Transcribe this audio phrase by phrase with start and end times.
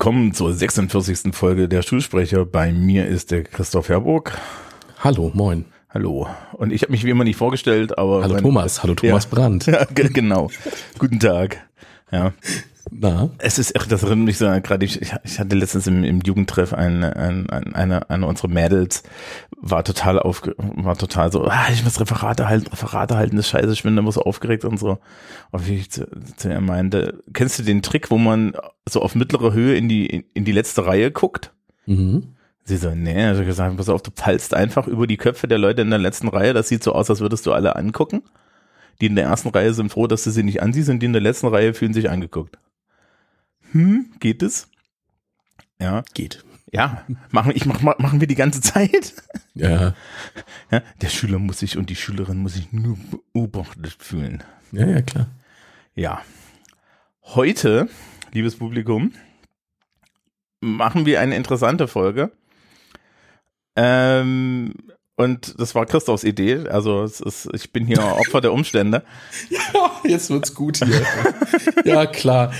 [0.00, 1.34] Willkommen zur 46.
[1.34, 2.44] Folge der Schulsprecher.
[2.44, 4.36] Bei mir ist der Christoph Herburg.
[4.98, 5.66] Hallo, moin.
[5.90, 6.26] Hallo.
[6.52, 8.22] Und ich habe mich wie immer nicht vorgestellt, aber.
[8.22, 9.30] Hallo Thomas, hallo Thomas ja.
[9.30, 9.66] Brandt.
[9.66, 10.50] Ja, genau.
[10.98, 11.58] Guten Tag.
[12.10, 12.32] Ja.
[12.90, 13.30] Na?
[13.38, 16.72] Es ist echt, das erinnert mich so gerade, ich, ich hatte letztens im, im Jugendtreff
[16.72, 19.02] eine, eine, eine, eine unserer Mädels,
[19.56, 23.50] war total auf, war total so, ah, ich muss Referate halten, Referate halten, das ist
[23.50, 24.98] scheiße, ich bin immer so aufgeregt und so.
[25.50, 28.54] Und wie ich zu, zu ihr meinte, kennst du den Trick, wo man
[28.88, 31.52] so auf mittlerer Höhe in die, in die letzte Reihe guckt?
[31.86, 32.34] Mhm.
[32.64, 35.82] Sie so, nee, also gesagt, pass auf, du fallst einfach über die Köpfe der Leute
[35.82, 38.22] in der letzten Reihe, das sieht so aus, als würdest du alle angucken.
[39.00, 41.12] Die in der ersten Reihe sind froh, dass du sie nicht ansiehst und die in
[41.12, 42.58] der letzten Reihe fühlen sich angeguckt.
[43.72, 44.68] Hm, geht es?
[45.80, 46.02] Ja.
[46.14, 46.44] Geht.
[46.72, 49.14] Ja, machen, ich mach, machen wir die ganze Zeit.
[49.54, 49.94] Ja.
[50.70, 50.82] ja.
[51.00, 52.96] Der Schüler muss sich und die Schülerin muss sich nur
[53.34, 54.44] beobachtet fühlen.
[54.70, 55.26] Ja, ja, klar.
[55.94, 56.22] Ja.
[57.22, 57.88] Heute,
[58.32, 59.12] liebes Publikum,
[60.60, 62.30] machen wir eine interessante Folge.
[63.74, 64.74] Ähm,
[65.20, 66.66] und das war Christophs Idee.
[66.68, 69.02] Also es ist, ich bin hier Opfer der Umstände.
[69.50, 71.02] Ja, jetzt wird's gut hier.
[71.84, 72.52] ja, klar.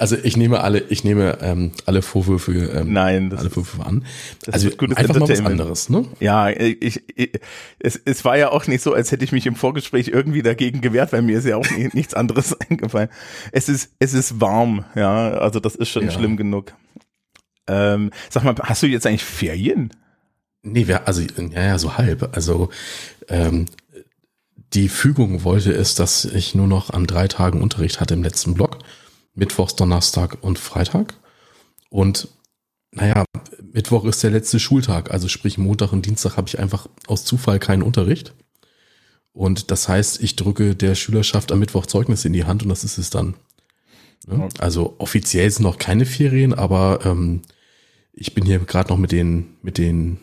[0.00, 4.04] Also ich nehme alle, ich nehme ähm, alle Vorwürfe, ähm, Nein, alle Vorwürfe an.
[4.50, 6.06] Also einfach mal was anderes, ne?
[6.18, 7.40] Ja, ich, ich,
[7.78, 10.80] es, es war ja auch nicht so, als hätte ich mich im Vorgespräch irgendwie dagegen
[10.80, 13.10] gewehrt, weil mir ist ja auch nichts anderes eingefallen.
[13.52, 15.30] Es ist, es ist warm, ja.
[15.34, 16.10] Also das ist schon ja.
[16.10, 16.72] schlimm genug.
[17.68, 19.90] Ähm, sag mal, hast du jetzt eigentlich Ferien?
[20.62, 22.36] Nee, wir, also, ja, ja, so halb.
[22.36, 22.70] Also,
[23.28, 23.66] ähm,
[24.74, 28.54] die Fügung wollte es, dass ich nur noch an drei Tagen Unterricht hatte im letzten
[28.54, 28.78] Block.
[29.34, 31.14] Mittwochs, Donnerstag und Freitag.
[31.90, 32.28] Und
[32.90, 33.24] naja,
[33.72, 37.58] Mittwoch ist der letzte Schultag, also sprich Montag und Dienstag habe ich einfach aus Zufall
[37.58, 38.34] keinen Unterricht.
[39.32, 42.84] Und das heißt, ich drücke der Schülerschaft am Mittwoch Zeugnis in die Hand und das
[42.84, 43.34] ist es dann.
[44.26, 44.48] Ne?
[44.58, 47.42] Also offiziell sind noch keine Ferien, aber ähm,
[48.12, 50.18] ich bin hier gerade noch mit den, mit den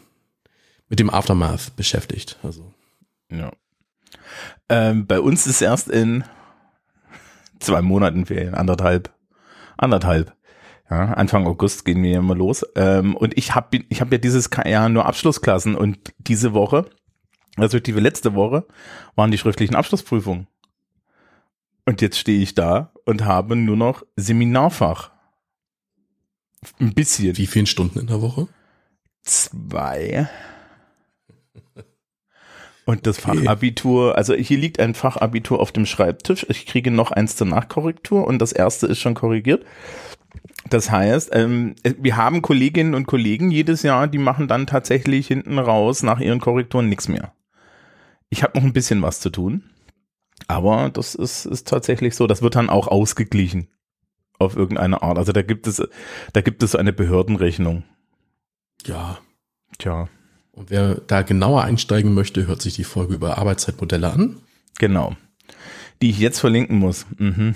[0.90, 2.38] mit dem Aftermath beschäftigt.
[2.44, 2.74] Also.
[3.32, 3.52] Ja.
[4.70, 6.24] Ähm, bei uns ist erst in
[7.60, 9.14] zwei Monaten Ferien, anderthalb.
[9.78, 10.36] Anderthalb.
[10.90, 12.64] Ja, Anfang August gehen wir immer los.
[12.76, 16.86] Ähm, und ich habe ich hab ja dieses Jahr nur Abschlussklassen und diese Woche,
[17.58, 18.66] also die letzte Woche,
[19.16, 20.48] waren die schriftlichen Abschlussprüfungen.
[21.86, 25.12] Und jetzt stehe ich da und habe nur noch Seminarfach.
[26.80, 27.38] Ein bisschen.
[27.38, 28.48] Wie viele Stunden in der Woche?
[29.24, 30.30] Zwei.
[32.86, 36.46] Und das Fachabitur, also hier liegt ein Fachabitur auf dem Schreibtisch.
[36.50, 39.66] Ich kriege noch eins zur Nachkorrektur und das erste ist schon korrigiert.
[40.70, 45.58] Das heißt, ähm, wir haben Kolleginnen und Kollegen jedes Jahr, die machen dann tatsächlich hinten
[45.58, 47.34] raus nach ihren Korrekturen nichts mehr.
[48.30, 49.64] Ich habe noch ein bisschen was zu tun,
[50.48, 52.28] aber das ist, ist tatsächlich so.
[52.28, 53.68] Das wird dann auch ausgeglichen
[54.38, 55.18] auf irgendeine Art.
[55.18, 55.82] Also da gibt es,
[56.34, 57.84] da gibt es eine Behördenrechnung.
[58.86, 59.18] Ja.
[59.78, 60.08] Tja.
[60.56, 64.38] Und wer da genauer einsteigen möchte, hört sich die Folge über Arbeitszeitmodelle an.
[64.80, 65.16] Genau.
[66.02, 67.06] Die ich jetzt verlinken muss.
[67.18, 67.56] Mhm.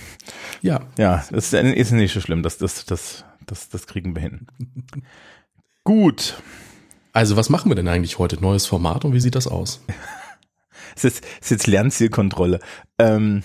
[0.62, 0.82] Ja.
[0.98, 2.44] Ja, das ist nicht so schlimm.
[2.44, 4.48] Das, das, das, das, das kriegen wir hin.
[5.86, 6.42] Gut.
[7.14, 8.40] Also, was machen wir denn eigentlich heute?
[8.42, 9.82] Neues Format und wie sieht das aus?
[10.96, 12.60] es, ist, es ist jetzt Lernzielkontrolle.
[12.98, 13.44] Ähm,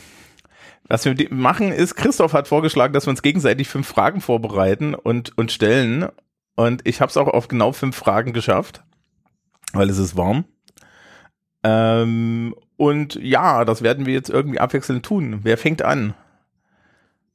[0.88, 5.38] was wir machen ist, Christoph hat vorgeschlagen, dass wir uns gegenseitig fünf Fragen vorbereiten und,
[5.38, 6.08] und stellen.
[6.56, 8.82] Und ich habe es auch auf genau fünf Fragen geschafft
[9.74, 10.44] weil es ist warm.
[11.62, 15.40] Ähm, und ja, das werden wir jetzt irgendwie abwechselnd tun.
[15.42, 16.14] Wer fängt an?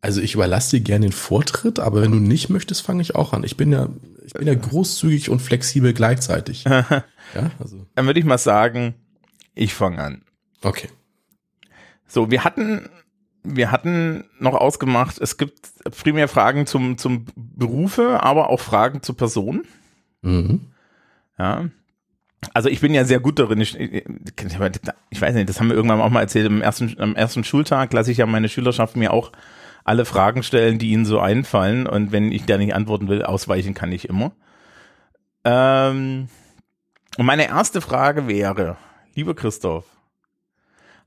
[0.02, 3.34] Also ich überlasse dir gerne den Vortritt, aber wenn du nicht möchtest, fange ich auch
[3.34, 3.44] an.
[3.44, 3.90] Ich bin ja,
[4.26, 6.64] ich bin ja großzügig und flexibel gleichzeitig.
[6.64, 7.04] ja,
[7.60, 7.86] also.
[7.96, 8.96] Dann würde ich mal sagen,
[9.56, 10.22] ich fange an.
[10.62, 10.90] Okay.
[12.08, 12.90] So, wir hatten,
[13.44, 15.70] wir hatten noch ausgemacht, es gibt
[16.02, 19.64] primär Fragen zum, zum Berufe, aber auch Fragen zur Person.
[20.22, 20.62] Mhm.
[21.38, 21.70] Ja.
[22.54, 23.60] Also ich bin ja sehr gut darin.
[23.62, 24.06] Ich, ich,
[25.22, 26.48] weiß nicht, das haben wir irgendwann auch mal erzählt.
[26.48, 29.32] Am ersten, am ersten Schultag lasse ich ja meine Schülerschaft mir auch
[29.84, 31.86] alle Fragen stellen, die ihnen so einfallen.
[31.86, 34.32] Und wenn ich da nicht antworten will, ausweichen kann ich immer.
[35.44, 36.30] Ähm,
[37.18, 38.78] und meine erste Frage wäre,
[39.16, 39.86] lieber Christoph,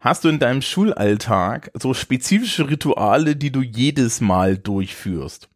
[0.00, 5.48] hast du in deinem Schulalltag so spezifische Rituale, die du jedes Mal durchführst?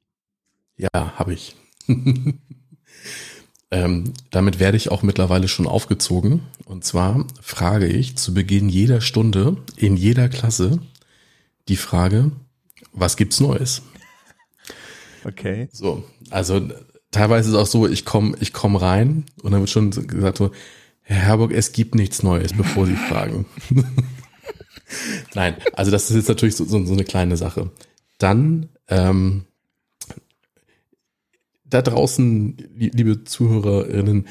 [0.76, 1.56] Ja, habe ich.
[3.70, 6.42] Ähm, damit werde ich auch mittlerweile schon aufgezogen.
[6.64, 10.78] Und zwar frage ich zu Beginn jeder Stunde in jeder Klasse
[11.68, 12.30] die Frage,
[12.92, 13.82] was gibt's Neues?
[15.24, 15.68] Okay.
[15.72, 16.60] So, also
[17.10, 20.38] teilweise ist es auch so, ich komme ich komm rein und dann wird schon gesagt
[20.38, 20.52] so,
[21.02, 23.46] Herr Herburg, es gibt nichts Neues, bevor Sie fragen.
[25.34, 27.70] Nein, also das ist jetzt natürlich so, so, so eine kleine Sache.
[28.18, 29.44] Dann, ähm,
[31.68, 34.26] da draußen, liebe Zuhörerinnen,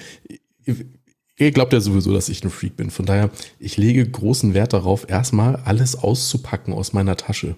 [1.38, 2.90] ihr glaubt ja sowieso, dass ich ein Freak bin.
[2.90, 3.30] Von daher,
[3.60, 7.56] ich lege großen Wert darauf, erstmal alles auszupacken aus meiner Tasche.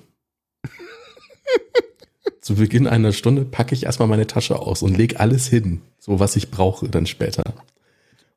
[2.42, 6.20] Zu Beginn einer Stunde packe ich erstmal meine Tasche aus und lege alles hin, so
[6.20, 7.54] was ich brauche dann später.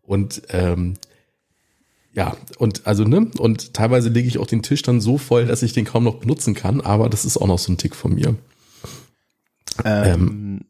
[0.03, 0.95] Und ähm,
[2.13, 5.63] ja, und also, ne, und teilweise lege ich auch den Tisch dann so voll, dass
[5.63, 8.15] ich den kaum noch benutzen kann, aber das ist auch noch so ein Tick von
[8.15, 8.35] mir.
[9.85, 10.61] Ähm, ähm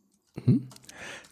[0.45, 0.69] hm?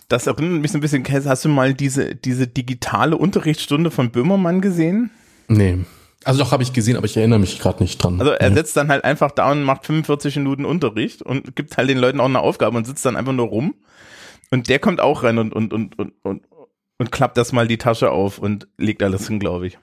[0.09, 4.63] Das erinnert mich so ein bisschen, hast du mal diese, diese digitale Unterrichtsstunde von Böhmermann
[4.63, 5.11] gesehen?
[5.49, 5.81] Nee.
[6.25, 8.19] Also doch habe ich gesehen, aber ich erinnere mich gerade nicht dran.
[8.19, 11.89] Also er sitzt dann halt einfach da und macht 45 Minuten Unterricht und gibt halt
[11.89, 13.75] den Leuten auch eine Aufgabe und sitzt dann einfach nur rum.
[14.51, 16.43] Und der kommt auch rein und, und, und, und, und,
[16.99, 19.79] und klappt das mal die Tasche auf und legt alles hin, glaube ich.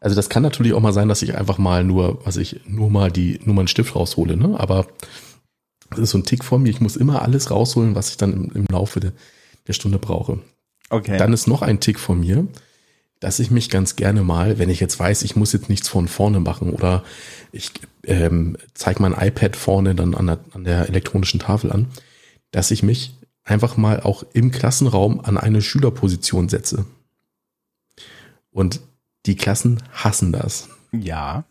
[0.00, 2.90] Also das kann natürlich auch mal sein, dass ich einfach mal nur, was ich nur
[2.90, 4.58] mal die, nur mal einen Stift raushole, ne?
[4.58, 4.86] Aber
[5.90, 6.70] das ist so ein Tick von mir.
[6.70, 9.12] Ich muss immer alles rausholen, was ich dann im, im Laufe der,
[9.66, 10.40] der Stunde brauche.
[10.90, 11.18] Okay.
[11.18, 12.46] Dann ist noch ein Tick von mir,
[13.20, 16.06] dass ich mich ganz gerne mal, wenn ich jetzt weiß, ich muss jetzt nichts von
[16.06, 17.02] vorne machen oder
[17.50, 17.72] ich
[18.04, 21.88] ähm, zeige mein iPad vorne dann an der, an der elektronischen Tafel an,
[22.50, 26.84] dass ich mich einfach mal auch im Klassenraum an eine Schülerposition setze.
[28.50, 28.80] Und
[29.26, 30.68] die Klassen hassen das.
[30.92, 31.44] Ja.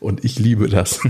[0.00, 1.00] Und ich liebe das.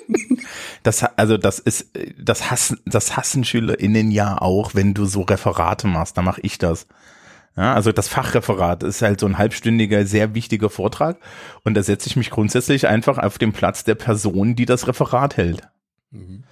[0.82, 5.86] das also das ist das hassen das hassen SchülerInnen ja auch, wenn du so Referate
[5.86, 6.16] machst.
[6.16, 6.86] Da mache ich das.
[7.56, 11.18] Ja, also das Fachreferat ist halt so ein halbstündiger, sehr wichtiger Vortrag
[11.64, 15.36] und da setze ich mich grundsätzlich einfach auf den Platz der Person, die das Referat
[15.36, 15.62] hält.
[16.10, 16.44] Mhm.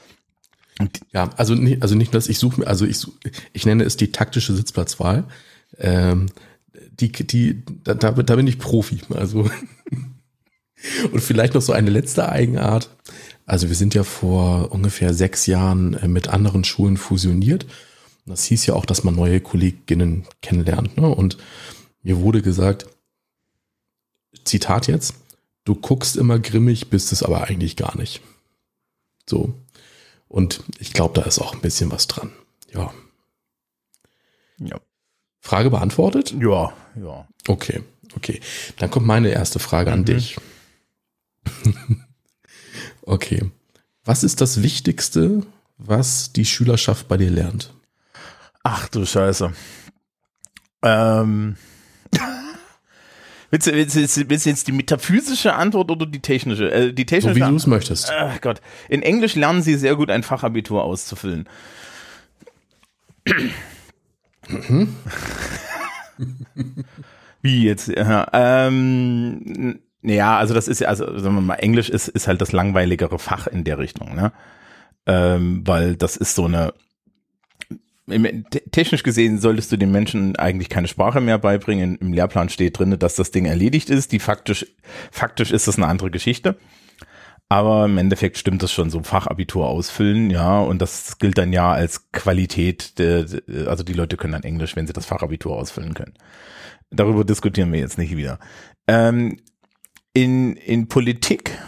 [1.12, 3.06] Ja, also nicht, also nicht, dass ich suche, also ich,
[3.52, 5.24] ich nenne es die taktische Sitzplatzwahl.
[5.78, 6.26] Ähm,
[6.92, 9.00] die, die, da, da, da bin ich Profi.
[9.14, 9.50] Also
[11.12, 12.90] und vielleicht noch so eine letzte Eigenart.
[13.46, 17.66] Also wir sind ja vor ungefähr sechs Jahren äh, mit anderen Schulen fusioniert.
[18.26, 20.96] Das hieß ja auch, dass man neue Kolleginnen kennenlernt.
[20.96, 21.08] Ne?
[21.08, 21.38] Und
[22.02, 22.86] mir wurde gesagt,
[24.44, 25.14] Zitat jetzt,
[25.64, 28.20] du guckst immer grimmig, bist es aber eigentlich gar nicht.
[29.28, 29.54] So.
[30.28, 32.30] Und ich glaube, da ist auch ein bisschen was dran.
[32.72, 32.94] Ja.
[34.58, 34.80] Ja.
[35.40, 36.34] Frage beantwortet?
[36.38, 37.26] Ja, ja.
[37.48, 37.82] Okay,
[38.14, 38.40] okay.
[38.78, 39.94] Dann kommt meine erste Frage mhm.
[39.94, 40.36] an dich.
[43.02, 43.50] okay.
[44.04, 45.42] Was ist das Wichtigste,
[45.78, 47.72] was die Schülerschaft bei dir lernt?
[48.62, 49.52] Ach du Scheiße.
[50.82, 51.56] Ähm.
[53.52, 56.70] Willst du, willst, du, willst du jetzt die metaphysische Antwort oder die technische?
[56.70, 57.34] Äh, die technische.
[57.34, 58.08] So wie du es möchtest.
[58.08, 58.60] Ach Gott.
[58.88, 61.48] In Englisch lernen sie sehr gut, ein Fachabitur auszufüllen.
[64.48, 64.94] Mhm.
[67.42, 67.88] wie jetzt?
[67.88, 72.40] Ja, ähm, ja, also das ist ja, also sagen wir mal, Englisch ist, ist halt
[72.40, 74.32] das langweiligere Fach in der Richtung, ne?
[75.06, 76.72] Ähm, weil das ist so eine
[78.72, 81.96] technisch gesehen solltest du den Menschen eigentlich keine Sprache mehr beibringen.
[81.98, 84.12] Im Lehrplan steht drin, dass das Ding erledigt ist.
[84.12, 84.66] Die faktisch,
[85.10, 86.56] faktisch ist das eine andere Geschichte.
[87.48, 91.72] Aber im Endeffekt stimmt das schon, so Fachabitur ausfüllen, ja, und das gilt dann ja
[91.72, 92.94] als Qualität,
[93.66, 96.14] also die Leute können dann Englisch, wenn sie das Fachabitur ausfüllen können.
[96.90, 98.38] Darüber diskutieren wir jetzt nicht wieder.
[98.86, 99.40] Ähm,
[100.12, 101.58] in, in Politik?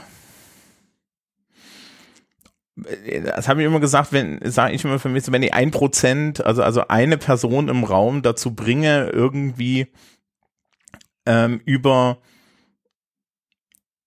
[2.74, 6.44] Das habe ich immer gesagt, wenn, sage ich immer für mich, wenn ich ein Prozent,
[6.44, 9.88] also, also eine Person im Raum dazu bringe, irgendwie
[11.26, 12.18] ähm, über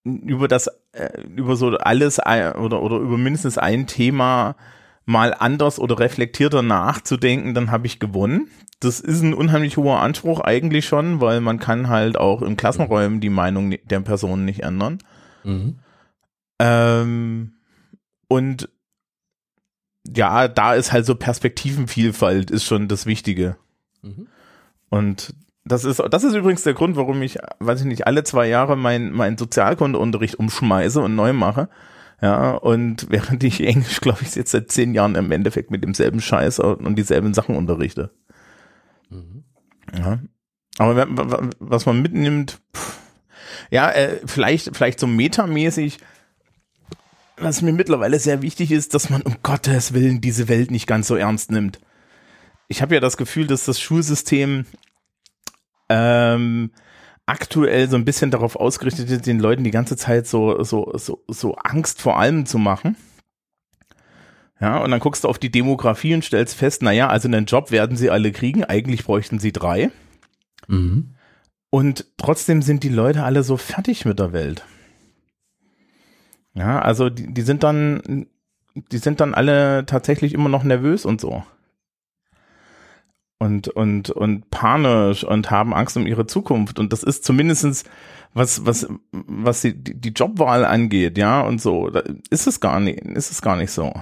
[0.06, 4.56] über das, äh, über so alles oder, oder über mindestens ein Thema
[5.06, 8.50] mal anders oder reflektierter nachzudenken, dann habe ich gewonnen.
[8.80, 13.22] Das ist ein unheimlich hoher Anspruch eigentlich schon, weil man kann halt auch in Klassenräumen
[13.22, 15.00] die Meinung der Person nicht ändern.
[15.44, 15.80] Mhm.
[16.60, 17.54] Ähm,
[18.28, 18.70] und
[20.08, 23.58] ja, da ist halt so Perspektivenvielfalt ist schon das Wichtige.
[24.02, 24.28] Mhm.
[24.90, 25.34] Und
[25.64, 28.76] das ist, das ist übrigens der Grund, warum ich, weiß ich nicht, alle zwei Jahre
[28.76, 31.70] mein, mein Sozialkundeunterricht umschmeiße und neu mache.
[32.22, 36.22] Ja, und während ich Englisch, glaube ich, jetzt seit zehn Jahren im Endeffekt mit demselben
[36.22, 38.12] Scheiß und dieselben Sachen unterrichte.
[39.10, 39.44] Mhm.
[39.98, 40.20] Ja.
[40.78, 41.08] Aber
[41.60, 43.00] was man mitnimmt, pff,
[43.72, 46.00] ja, äh, vielleicht, vielleicht so metamäßig,
[47.38, 51.08] was mir mittlerweile sehr wichtig ist, dass man um Gottes Willen diese Welt nicht ganz
[51.08, 51.80] so ernst nimmt.
[52.68, 54.66] Ich habe ja das Gefühl, dass das Schulsystem
[55.90, 56.72] ähm,
[57.26, 61.24] aktuell so ein bisschen darauf ausgerichtet ist, den Leuten die ganze Zeit so, so, so,
[61.28, 62.96] so Angst vor allem zu machen.
[64.62, 67.72] Ja, und dann guckst du auf die Demografie und stellst fest, naja, also einen Job
[67.72, 69.92] werden sie alle kriegen, eigentlich bräuchten sie drei.
[70.68, 71.16] Mhm.
[71.70, 74.64] Und trotzdem sind die Leute alle so fertig mit der Welt.
[76.54, 78.28] Ja, also die, die sind dann,
[78.76, 81.44] die sind dann alle tatsächlich immer noch nervös und so.
[83.46, 86.80] Und, und, und panisch und haben Angst um ihre Zukunft.
[86.80, 87.84] Und das ist zumindestens
[88.34, 93.00] was, was, was die, die Jobwahl angeht, ja, und so, da ist es gar nicht,
[93.02, 93.94] ist es gar nicht so.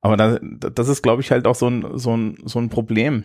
[0.00, 3.24] Aber da, das ist, glaube ich, halt auch so ein, so ein, so ein Problem.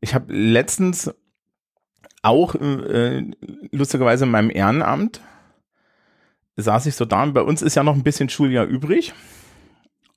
[0.00, 1.14] Ich habe letztens
[2.22, 3.22] auch äh,
[3.70, 5.20] lustigerweise in meinem Ehrenamt
[6.56, 9.12] saß ich so da bei uns ist ja noch ein bisschen Schuljahr übrig.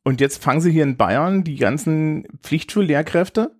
[0.03, 3.55] Und jetzt fangen sie hier in Bayern, die ganzen Pflichtschullehrkräfte,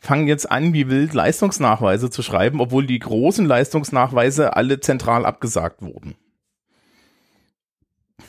[0.00, 5.82] fangen jetzt an, wie wild Leistungsnachweise zu schreiben, obwohl die großen Leistungsnachweise alle zentral abgesagt
[5.82, 6.16] wurden.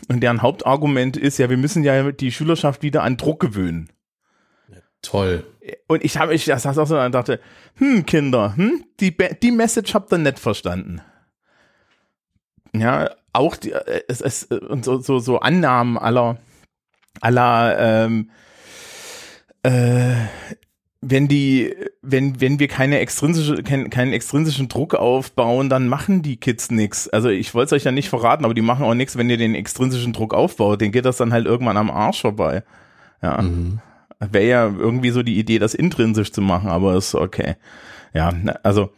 [0.07, 3.89] Und deren Hauptargument ist ja, wir müssen ja die Schülerschaft wieder an Druck gewöhnen.
[5.01, 5.45] Toll.
[5.87, 7.39] Und ich habe, ich das auch so und dachte,
[7.75, 11.01] hm, Kinder, hm, die, die Message habt ihr nicht verstanden.
[12.73, 16.37] Ja, auch die, äh, es, es, und so, so, so Annahmen aller,
[17.19, 18.29] aller, ähm,
[19.63, 20.13] äh,
[21.01, 26.37] wenn die, wenn, wenn wir keine extrinsische, kein, keinen extrinsischen Druck aufbauen, dann machen die
[26.37, 27.07] Kids nix.
[27.07, 29.37] Also ich wollte es euch ja nicht verraten, aber die machen auch nichts, wenn ihr
[29.37, 30.79] den extrinsischen Druck aufbaut.
[30.79, 32.63] Den geht das dann halt irgendwann am Arsch vorbei.
[33.23, 33.41] Ja.
[33.41, 33.79] Mhm.
[34.19, 37.55] Wäre ja irgendwie so die Idee, das intrinsisch zu machen, aber ist okay.
[38.13, 38.31] Ja,
[38.61, 38.91] also,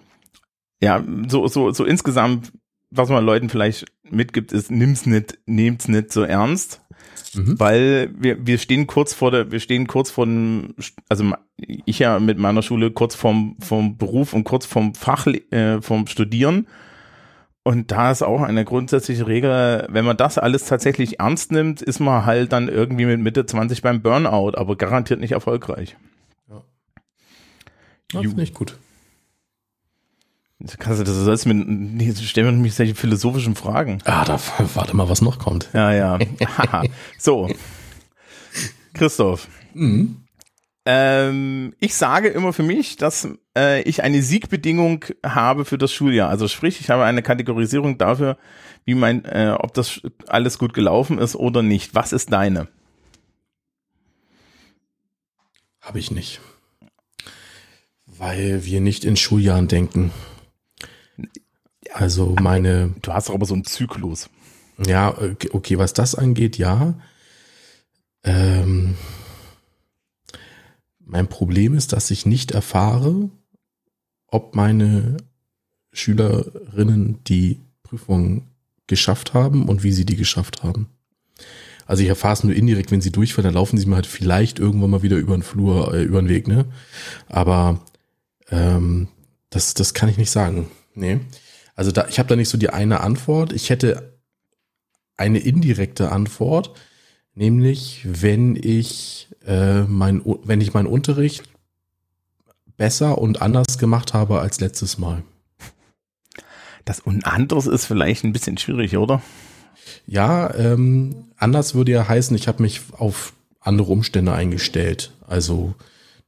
[0.81, 2.51] ja, so, so, so insgesamt,
[2.91, 6.81] was man Leuten vielleicht mitgibt, ist, nimm's nicht, nehmt's nicht so ernst.
[7.34, 7.60] Mhm.
[7.60, 10.75] Weil wir, wir stehen kurz vor der, wir stehen kurz vor dem,
[11.10, 15.82] also ich ja mit meiner Schule kurz vorm, vom Beruf und kurz vom Fach, äh,
[15.82, 16.67] vom Studieren
[17.63, 22.01] und da ist auch eine grundsätzliche Regel, wenn man das alles tatsächlich ernst nimmt, ist
[22.01, 25.96] man halt dann irgendwie mit Mitte 20 beim Burnout, aber garantiert nicht erfolgreich.
[26.50, 26.62] Ja.
[28.12, 28.77] Das finde ich gut.
[30.79, 34.00] Kannst du das sollst mir, nee, stellen wir nämlich solche philosophischen Fragen.
[34.05, 34.39] Ah, da
[34.75, 35.70] warte mal, was noch kommt.
[35.74, 36.20] Ja, ja.
[37.17, 37.50] so.
[38.93, 39.48] Christoph.
[39.74, 40.24] Mhm.
[40.86, 43.27] Ähm, ich sage immer für mich, dass
[43.58, 46.29] äh, ich eine Siegbedingung habe für das Schuljahr.
[46.29, 48.38] Also sprich, ich habe eine Kategorisierung dafür,
[48.86, 51.96] wie mein, äh, ob das alles gut gelaufen ist oder nicht.
[51.96, 52.67] Was ist deine?
[55.82, 56.39] Habe ich nicht.
[58.05, 60.12] Weil wir nicht in Schuljahren denken.
[61.93, 62.93] Also meine.
[63.01, 64.29] Du hast doch aber so einen Zyklus.
[64.85, 65.15] Ja,
[65.51, 66.95] okay, was das angeht, ja.
[68.23, 68.95] Ähm,
[71.00, 73.29] mein Problem ist, dass ich nicht erfahre,
[74.27, 75.17] ob meine
[75.91, 78.47] Schülerinnen die Prüfung
[78.88, 80.89] geschafft haben und wie sie die geschafft haben.
[81.85, 84.57] Also ich erfahre es nur indirekt, wenn sie durchfallen, dann laufen sie mir halt vielleicht
[84.57, 86.65] irgendwann mal wieder über den Flur, äh, über den Weg, ne?
[87.27, 87.81] Aber
[88.50, 89.09] ähm,
[89.50, 90.67] das, das kann ich nicht sagen.
[90.95, 91.19] Nee.
[91.75, 93.53] Also da, ich habe da nicht so die eine Antwort.
[93.53, 94.20] Ich hätte
[95.18, 96.74] eine indirekte Antwort,
[97.36, 101.44] nämlich wenn ich äh, mein, wenn ich meinen Unterricht
[102.77, 105.24] besser und anders gemacht habe als letztes Mal.
[106.86, 109.22] Das und anderes ist vielleicht ein bisschen schwierig, oder?
[110.06, 115.13] Ja, ähm, anders würde ja heißen, ich habe mich auf andere Umstände eingestellt.
[115.25, 115.75] Also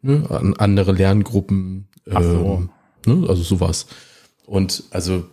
[0.02, 2.70] ne, an andere Lerngruppen, ähm,
[3.04, 3.14] so.
[3.14, 3.88] ne, also sowas.
[4.46, 5.26] Und also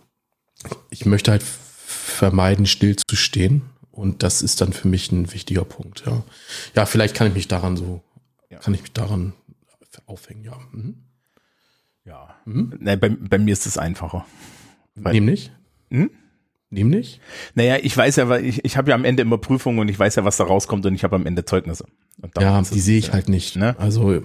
[0.89, 3.63] ich möchte halt vermeiden, still zu stehen.
[3.91, 6.23] Und das ist dann für mich ein wichtiger Punkt, ja.
[6.75, 8.01] Ja, vielleicht kann ich mich daran so,
[8.49, 8.57] ja.
[8.57, 9.33] kann ich mich daran
[10.07, 10.57] aufhängen, ja.
[10.71, 11.03] Mhm.
[12.05, 12.35] Ja.
[12.45, 12.73] Mhm.
[12.79, 14.25] Nee, bei, bei mir ist es einfacher.
[14.95, 15.51] Weil, Nämlich?
[15.91, 16.09] Hm?
[16.69, 17.21] Nämlich?
[17.53, 19.99] Naja, ich weiß ja, weil ich, ich habe ja am Ende immer Prüfungen und ich
[19.99, 21.85] weiß ja, was da rauskommt und ich habe am Ende Zeugnisse.
[22.39, 23.55] Ja, die sehe ich halt nicht.
[23.55, 23.75] Ne?
[23.77, 24.23] Also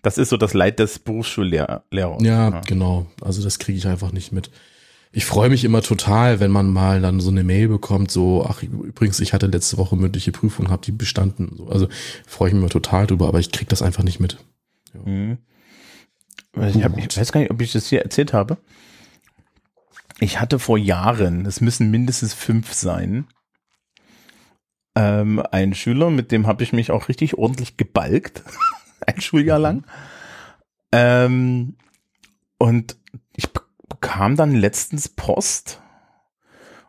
[0.00, 1.82] das ist so das Leid des Berufsschullehrers.
[1.92, 3.06] Ja, ja, genau.
[3.20, 4.50] Also das kriege ich einfach nicht mit.
[5.12, 8.62] Ich freue mich immer total, wenn man mal dann so eine Mail bekommt, so, ach,
[8.62, 11.66] übrigens, ich hatte letzte Woche mündliche Prüfung, habe die bestanden.
[11.68, 11.88] Also
[12.26, 14.38] freue ich mich immer total drüber, aber ich krieg das einfach nicht mit.
[14.94, 15.00] Ja.
[15.10, 15.38] Mhm.
[16.56, 18.58] Ich, hab, ich weiß gar nicht, ob ich das hier erzählt habe.
[20.20, 23.26] Ich hatte vor Jahren, es müssen mindestens fünf sein,
[24.94, 28.42] ähm, einen Schüler, mit dem habe ich mich auch richtig ordentlich gebalgt,
[29.06, 29.84] ein Schuljahr lang.
[30.92, 31.76] Ähm,
[32.58, 32.96] und
[33.34, 33.48] ich
[34.00, 35.80] bekam dann letztens Post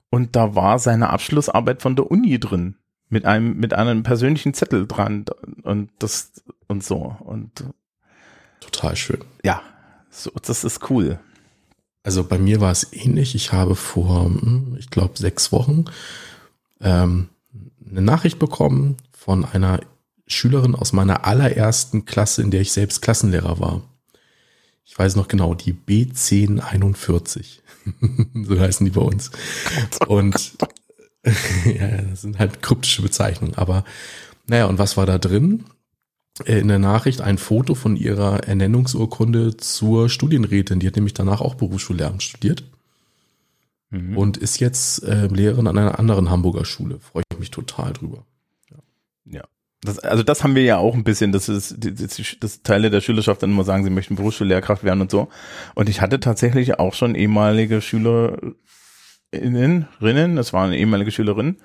[0.10, 2.76] und da war seine Abschlussarbeit von der Uni drin
[3.10, 5.26] mit einem mit einem persönlichen Zettel dran
[5.64, 6.32] und das
[6.68, 7.66] und so und
[8.62, 9.24] total schön.
[9.44, 9.62] Ja,
[10.10, 11.20] so das ist cool.
[12.04, 13.36] Also bei mir war es ähnlich.
[13.36, 15.86] Ich habe vor, hm, ich glaube, sechs Wochen
[16.80, 17.30] ähm,
[17.88, 19.82] eine Nachricht bekommen von einer
[20.26, 23.82] Schülerin aus meiner allerersten Klasse, in der ich selbst Klassenlehrer war.
[24.92, 27.60] Ich weiß noch genau, die B1041.
[28.44, 29.32] so heißen die bei uns.
[30.06, 30.36] Und
[31.66, 33.56] ja, das sind halt kryptische Bezeichnungen.
[33.56, 33.86] Aber
[34.48, 35.64] naja, und was war da drin?
[36.44, 40.82] Äh, in der Nachricht ein Foto von ihrer Ernennungsurkunde zur Studienrätin.
[40.82, 42.66] Die hat nämlich danach auch Berufsschullehramt studiert
[43.92, 44.18] mhm.
[44.18, 47.00] und ist jetzt äh, Lehrerin an einer anderen Hamburger Schule.
[47.00, 48.26] Freue ich mich total drüber.
[48.70, 48.78] Ja.
[49.38, 49.44] ja.
[49.84, 53.02] Das, also das haben wir ja auch ein bisschen, das ist, das, das Teile der
[53.02, 55.30] Schülerschaft dann immer sagen, sie möchten Berufsschullehrkraft werden und so.
[55.74, 58.56] Und ich hatte tatsächlich auch schon ehemalige Schülerinnen,
[59.34, 61.58] Rinnen, das war eine ehemalige Schülerin,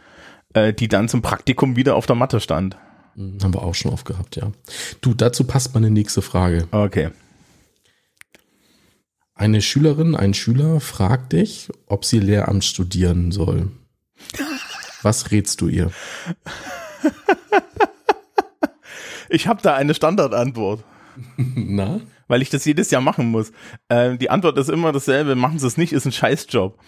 [0.54, 2.78] äh, die dann zum Praktikum wieder auf der Matte stand.
[3.16, 4.50] Mhm, haben wir auch schon oft gehabt, ja.
[5.02, 6.68] Du, dazu passt meine nächste Frage.
[6.70, 7.10] Okay.
[9.34, 13.70] Eine Schülerin, ein Schüler fragt dich, ob sie Lehramt studieren soll.
[15.02, 15.90] Was rätst du ihr?
[19.28, 20.84] Ich habe da eine Standardantwort.
[21.36, 22.00] Na?
[22.28, 23.52] Weil ich das jedes Jahr machen muss.
[23.88, 26.78] Äh, die Antwort ist immer dasselbe, machen Sie es nicht, ist ein Scheißjob.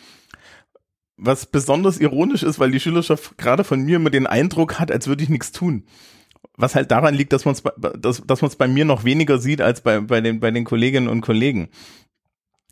[1.16, 5.08] Was besonders ironisch ist, weil die Schülerschaft gerade von mir immer den Eindruck hat, als
[5.08, 5.84] würde ich nichts tun.
[6.56, 7.62] Was halt daran liegt, dass man es
[7.98, 11.08] dass, dass man's bei mir noch weniger sieht als bei, bei, den, bei den Kolleginnen
[11.08, 11.70] und Kollegen.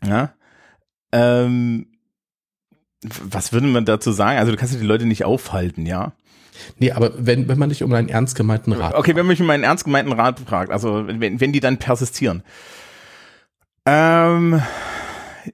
[0.05, 0.33] Ja.
[1.11, 1.87] Ähm,
[3.01, 4.39] was würde man dazu sagen?
[4.39, 6.13] Also du kannst ja die Leute nicht aufhalten, ja.
[6.77, 9.41] Nee, aber wenn, wenn man dich um einen ernst gemeinten Rat Okay, wenn man mich
[9.41, 12.43] um einen ernst gemeinten Rat fragt, also wenn, wenn die dann persistieren.
[13.85, 14.61] Ähm,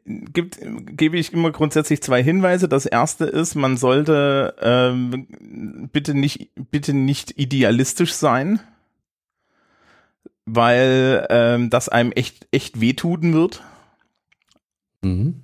[0.05, 0.59] gibt,
[0.97, 2.67] gebe ich immer grundsätzlich zwei Hinweise.
[2.67, 8.59] Das erste ist, man sollte ähm, bitte nicht, bitte nicht idealistisch sein,
[10.45, 13.63] weil ähm, das einem echt, echt wehtun wird.
[15.01, 15.42] Mhm.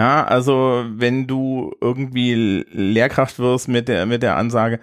[0.00, 4.80] Ja, also wenn du irgendwie Lehrkraft wirst mit der mit der Ansage,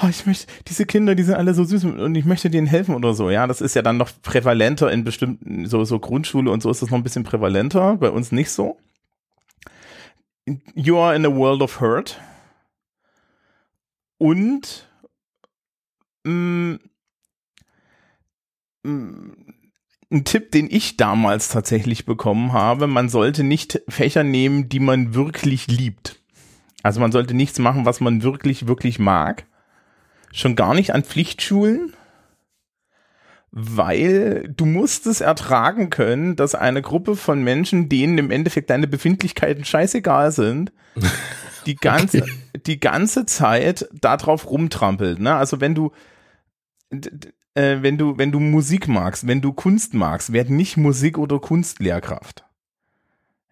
[0.00, 2.94] oh, ich möchte diese Kinder, die sind alle so süß und ich möchte denen helfen
[2.94, 3.30] oder so.
[3.30, 6.82] Ja, das ist ja dann noch prävalenter in bestimmten so so Grundschule und so ist
[6.82, 7.96] das noch ein bisschen prävalenter.
[7.96, 8.78] Bei uns nicht so.
[10.76, 12.20] You are in a world of hurt.
[14.18, 14.88] Und
[16.22, 16.78] mh,
[18.84, 19.49] mm, mm,
[20.10, 22.86] ein Tipp, den ich damals tatsächlich bekommen habe.
[22.86, 26.20] Man sollte nicht Fächer nehmen, die man wirklich liebt.
[26.82, 29.46] Also man sollte nichts machen, was man wirklich, wirklich mag.
[30.32, 31.94] Schon gar nicht an Pflichtschulen,
[33.52, 38.86] weil du musst es ertragen können, dass eine Gruppe von Menschen, denen im Endeffekt deine
[38.86, 40.72] Befindlichkeiten scheißegal sind,
[41.66, 42.32] die ganze, okay.
[42.66, 45.18] die ganze Zeit darauf rumtrampelt.
[45.18, 45.34] Ne?
[45.34, 45.92] Also wenn du,
[47.54, 51.38] äh, wenn du, wenn du Musik magst, wenn du Kunst magst, werd nicht Musik- oder
[51.38, 52.44] Kunstlehrkraft.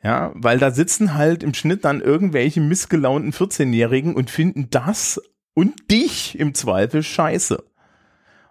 [0.03, 5.21] Ja, weil da sitzen halt im Schnitt dann irgendwelche missgelaunten 14-Jährigen und finden das
[5.55, 7.65] und dich im Zweifel scheiße.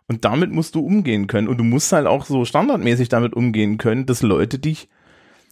[0.07, 1.47] Und damit musst du umgehen können.
[1.47, 4.89] Und du musst halt auch so standardmäßig damit umgehen können, dass Leute dich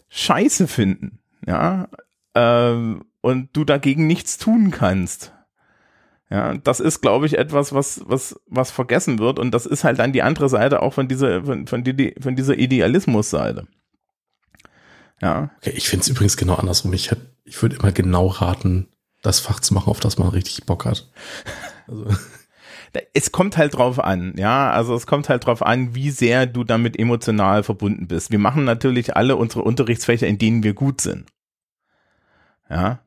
[0.09, 1.19] scheiße finden.
[1.45, 1.87] Ja,
[2.33, 5.34] ähm, und du dagegen nichts tun kannst.
[6.29, 9.37] Ja, das ist, glaube ich, etwas, was, was, was vergessen wird.
[9.37, 12.35] Und das ist halt dann die andere Seite auch von dieser, von, von, die, von
[12.35, 13.67] dieser Idealismus-Seite.
[15.21, 15.51] Ja.
[15.57, 16.93] Okay, ich finde es übrigens genau andersrum.
[16.93, 18.87] Ich, hätt, ich würde immer genau raten,
[19.21, 21.09] das Fach zu machen, auf das man richtig Bock hat.
[21.87, 22.07] Also.
[23.13, 24.71] Es kommt halt drauf an, ja.
[24.71, 28.31] Also es kommt halt drauf an, wie sehr du damit emotional verbunden bist.
[28.31, 31.27] Wir machen natürlich alle unsere Unterrichtsfächer, in denen wir gut sind.
[32.71, 33.01] Ja.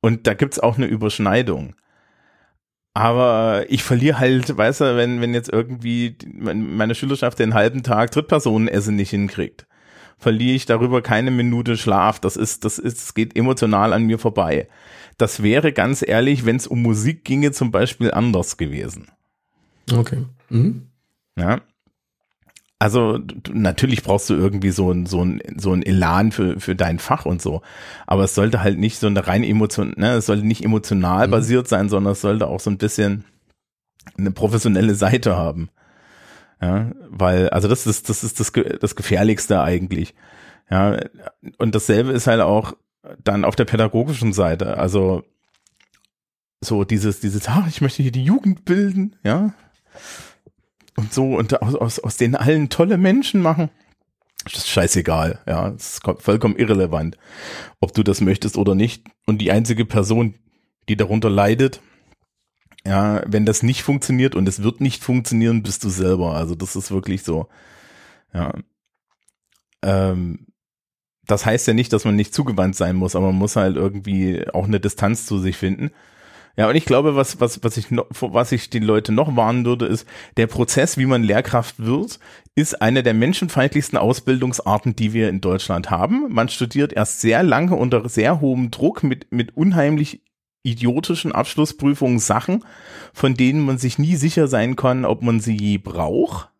[0.00, 1.74] Und da gibt's auch eine Überschneidung.
[2.94, 8.10] Aber ich verliere halt, weißt du, wenn, wenn jetzt irgendwie meine Schülerschaft den halben Tag
[8.10, 9.66] Drittpersonenessen nicht hinkriegt,
[10.18, 12.20] verliere ich darüber keine Minute Schlaf.
[12.20, 14.68] Das ist, das ist, es geht emotional an mir vorbei.
[15.16, 19.08] Das wäre ganz ehrlich, wenn es um Musik ginge, zum Beispiel anders gewesen.
[19.90, 20.24] Okay.
[20.50, 20.88] Mhm.
[21.38, 21.60] Ja.
[22.82, 23.20] Also
[23.52, 27.26] natürlich brauchst du irgendwie so ein so ein so ein Elan für für dein Fach
[27.26, 27.62] und so,
[28.08, 31.30] aber es sollte halt nicht so eine rein emotion, ne, es sollte nicht emotional mhm.
[31.30, 33.24] basiert sein, sondern es sollte auch so ein bisschen
[34.18, 35.70] eine professionelle Seite haben.
[36.60, 40.16] Ja, weil also das ist das ist das das gefährlichste eigentlich.
[40.68, 40.98] Ja,
[41.58, 42.72] und dasselbe ist halt auch
[43.22, 45.22] dann auf der pädagogischen Seite, also
[46.60, 49.54] so dieses dieses ah, ich möchte hier die Jugend bilden, ja?
[50.96, 53.70] Und so und aus, aus, denen allen tolle Menschen machen.
[54.44, 57.16] Das ist scheißegal, ja, das ist vollkommen irrelevant,
[57.80, 59.04] ob du das möchtest oder nicht.
[59.26, 60.34] Und die einzige Person,
[60.88, 61.80] die darunter leidet,
[62.84, 66.34] ja, wenn das nicht funktioniert und es wird nicht funktionieren, bist du selber.
[66.34, 67.48] Also das ist wirklich so,
[68.34, 68.52] ja.
[69.82, 70.46] Ähm,
[71.26, 74.44] das heißt ja nicht, dass man nicht zugewandt sein muss, aber man muss halt irgendwie
[74.52, 75.90] auch eine Distanz zu sich finden.
[76.56, 79.64] Ja, und ich glaube, was, was, was ich noch, was ich die Leute noch warnen
[79.64, 82.18] würde, ist, der Prozess, wie man Lehrkraft wird,
[82.54, 86.26] ist eine der menschenfeindlichsten Ausbildungsarten, die wir in Deutschland haben.
[86.32, 90.20] Man studiert erst sehr lange unter sehr hohem Druck mit, mit unheimlich
[90.62, 92.64] idiotischen Abschlussprüfungen Sachen,
[93.12, 96.51] von denen man sich nie sicher sein kann, ob man sie je braucht.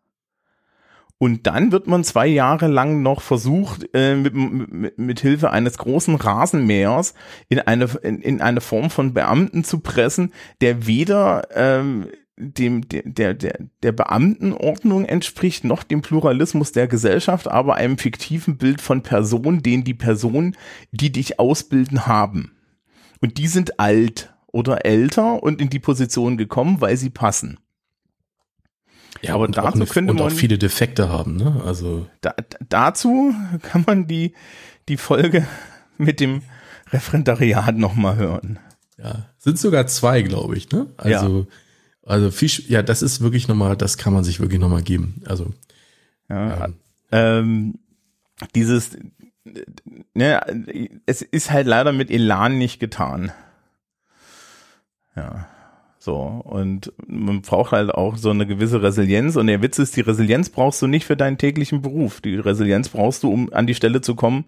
[1.23, 5.77] Und dann wird man zwei Jahre lang noch versucht, äh, mit, mit, mit Hilfe eines
[5.77, 7.13] großen Rasenmähers
[7.47, 13.35] in eine, in, in eine Form von Beamten zu pressen, der weder ähm, dem, der,
[13.35, 19.63] der, der Beamtenordnung entspricht, noch dem Pluralismus der Gesellschaft, aber einem fiktiven Bild von Personen,
[19.63, 20.57] den die Personen,
[20.91, 22.51] die dich ausbilden, haben.
[23.21, 27.59] Und die sind alt oder älter und in die Position gekommen, weil sie passen.
[29.21, 31.61] Ja, aber dazu eine, könnte und man, auch viele Defekte haben, ne?
[31.65, 32.33] Also da,
[32.67, 34.33] dazu kann man die
[34.89, 35.47] die Folge
[35.97, 36.41] mit dem
[36.91, 38.59] Referendariat noch mal hören.
[38.97, 40.87] Ja, sind sogar zwei, glaube ich, ne?
[40.97, 42.09] Also ja.
[42.09, 44.83] also Fisch, ja, das ist wirklich noch mal, das kann man sich wirklich noch mal
[44.83, 45.21] geben.
[45.25, 45.53] Also
[46.29, 46.75] ja, ähm,
[47.11, 47.79] ähm,
[48.55, 48.97] dieses
[50.13, 50.41] ne,
[51.05, 53.31] es ist halt leider mit Elan nicht getan.
[55.15, 55.47] Ja.
[56.03, 59.37] So, und man braucht halt auch so eine gewisse Resilienz.
[59.37, 62.19] Und der Witz ist, die Resilienz brauchst du nicht für deinen täglichen Beruf.
[62.19, 64.43] Die Resilienz brauchst du, um an die Stelle zu kommen,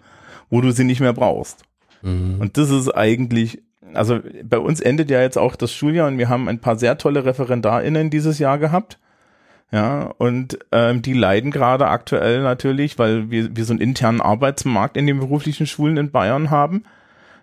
[0.50, 1.64] wo du sie nicht mehr brauchst.
[2.02, 2.42] Mhm.
[2.42, 3.64] Und das ist eigentlich,
[3.94, 6.98] also bei uns endet ja jetzt auch das Schuljahr und wir haben ein paar sehr
[6.98, 9.00] tolle ReferendarInnen dieses Jahr gehabt.
[9.72, 14.98] Ja, und ähm, die leiden gerade aktuell natürlich, weil wir, wir so einen internen Arbeitsmarkt
[14.98, 16.84] in den beruflichen Schulen in Bayern haben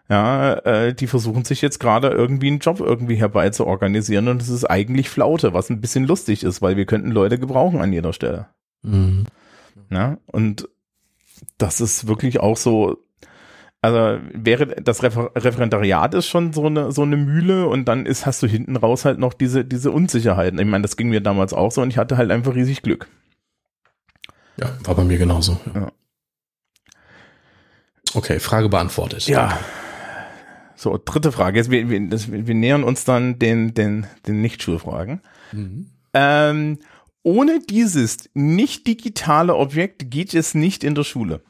[0.08, 4.42] ja, äh, die versuchen sich jetzt gerade irgendwie einen Job irgendwie herbei zu organisieren und
[4.42, 7.92] es ist eigentlich Flaute, was ein bisschen lustig ist, weil wir könnten Leute gebrauchen an
[7.92, 8.48] jeder Stelle.
[8.82, 9.26] Mhm.
[9.90, 10.68] Ja, und
[11.58, 12.98] das ist wirklich auch so,
[13.80, 18.26] also wäre das Refer Referendariat ist schon so eine so eine Mühle und dann ist
[18.26, 20.58] hast du hinten raus halt noch diese diese Unsicherheiten.
[20.58, 23.08] Ich meine, das ging mir damals auch so und ich hatte halt einfach riesig Glück.
[24.56, 25.58] Ja, war bei mir genauso.
[25.74, 25.90] Ja.
[28.14, 29.26] Okay, Frage beantwortet.
[29.26, 29.48] Ja.
[29.48, 29.64] Danke.
[30.82, 31.58] So, dritte Frage.
[31.60, 35.20] Jetzt, wir, wir, das, wir nähern uns dann den, den, den Nicht-Schulfragen.
[35.52, 35.86] Mhm.
[36.12, 36.80] Ähm,
[37.22, 41.40] ohne dieses nicht digitale Objekt geht es nicht in der Schule.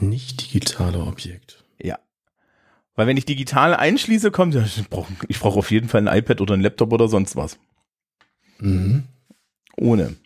[0.00, 1.64] Nicht digitale Objekt.
[1.80, 2.00] Ja.
[2.96, 6.40] Weil wenn ich digital einschließe, kommt, ja, ich brauche brauch auf jeden Fall ein iPad
[6.40, 7.56] oder ein Laptop oder sonst was.
[8.58, 9.04] Mhm.
[9.76, 10.16] Ohne.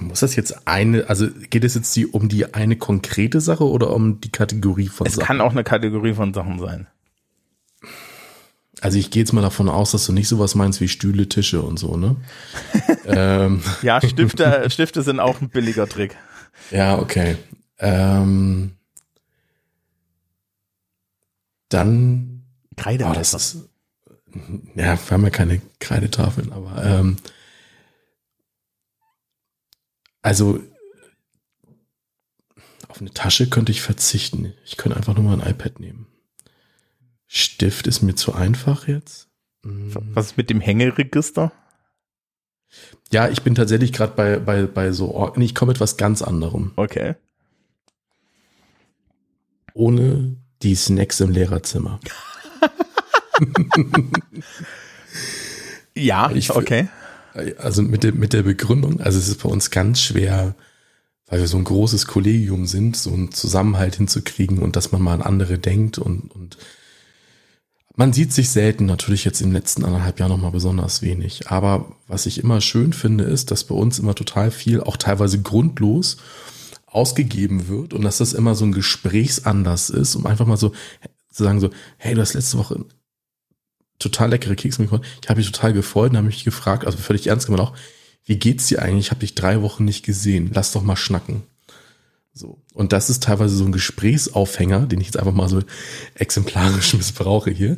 [0.00, 3.90] Muss das jetzt eine, also geht es jetzt die, um die eine konkrete Sache oder
[3.90, 5.22] um die Kategorie von es Sachen?
[5.22, 6.86] Es kann auch eine Kategorie von Sachen sein.
[8.82, 11.62] Also ich gehe jetzt mal davon aus, dass du nicht sowas meinst wie Stühle, Tische
[11.62, 12.16] und so, ne?
[13.06, 13.62] ähm.
[13.82, 16.16] Ja, Stifte, Stifte sind auch ein billiger Trick.
[16.70, 17.36] Ja, okay.
[17.78, 18.72] Ähm,
[21.68, 22.42] dann
[22.76, 23.04] Kreide.
[23.04, 23.68] Oh, das ist,
[24.74, 27.16] ja, wir haben ja keine Kreidetafeln, aber ähm,
[30.22, 30.60] also
[32.88, 34.52] auf eine Tasche könnte ich verzichten.
[34.64, 36.06] Ich könnte einfach nur mal ein iPad nehmen.
[37.26, 39.28] Stift ist mir zu einfach jetzt.
[39.64, 39.92] Hm.
[40.14, 41.52] Was ist mit dem Hängeregister?
[43.12, 46.72] Ja, ich bin tatsächlich gerade bei, bei, bei so, ich komme mit was ganz anderem.
[46.76, 47.14] Okay.
[49.74, 52.00] Ohne die Snacks im Lehrerzimmer.
[55.94, 56.88] ja, ich, okay.
[57.58, 60.54] Also mit der, mit der Begründung, also es ist bei uns ganz schwer,
[61.26, 65.14] weil wir so ein großes Kollegium sind, so einen Zusammenhalt hinzukriegen und dass man mal
[65.14, 66.58] an andere denkt und, und
[67.96, 71.50] man sieht sich selten, natürlich jetzt im letzten anderthalb Jahr nochmal besonders wenig.
[71.50, 75.42] Aber was ich immer schön finde, ist, dass bei uns immer total viel, auch teilweise
[75.42, 76.16] grundlos,
[76.86, 80.72] ausgegeben wird und dass das immer so ein Gesprächsanlass ist, um einfach mal so
[81.30, 82.84] zu sagen so, hey, du hast letzte Woche
[84.00, 85.08] total leckere Kekse mitgebracht.
[85.22, 87.76] Ich habe mich total gefreut und habe mich gefragt, also völlig ernst gemeint auch,
[88.24, 89.06] wie geht's dir eigentlich?
[89.06, 90.50] Ich habe dich drei Wochen nicht gesehen.
[90.52, 91.42] Lass doch mal schnacken.
[92.32, 92.58] So.
[92.74, 95.62] Und das ist teilweise so ein Gesprächsaufhänger, den ich jetzt einfach mal so
[96.14, 97.76] exemplarisch missbrauche hier,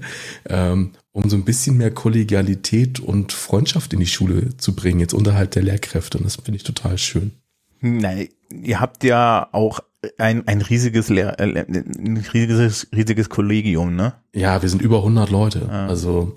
[0.49, 5.15] ähm, um so ein bisschen mehr Kollegialität und Freundschaft in die Schule zu bringen, jetzt
[5.15, 6.19] unterhalb der Lehrkräfte.
[6.19, 7.33] Und das finde ich total schön.
[7.81, 8.29] Nein,
[8.63, 9.81] ihr habt ja auch
[10.19, 14.15] ein, ein riesiges, Lehr äh, ein riesiges, riesiges Kollegium, ne?
[14.35, 15.69] Ja, wir sind über 100 Leute.
[15.69, 15.87] Ja.
[15.87, 16.33] Also,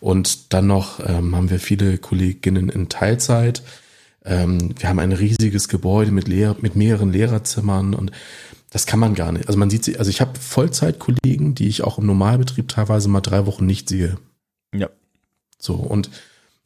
[0.00, 3.62] und dann noch ähm, haben wir viele Kolleginnen in Teilzeit.
[4.24, 8.10] Ähm, wir haben ein riesiges Gebäude mit, Lehr mit mehreren Lehrerzimmern und
[8.70, 9.46] das kann man gar nicht.
[9.46, 13.20] Also man sieht sie, also ich habe Vollzeitkollegen, die ich auch im Normalbetrieb teilweise mal
[13.20, 14.18] drei Wochen nicht sehe.
[14.74, 14.90] Ja.
[15.58, 16.10] So, und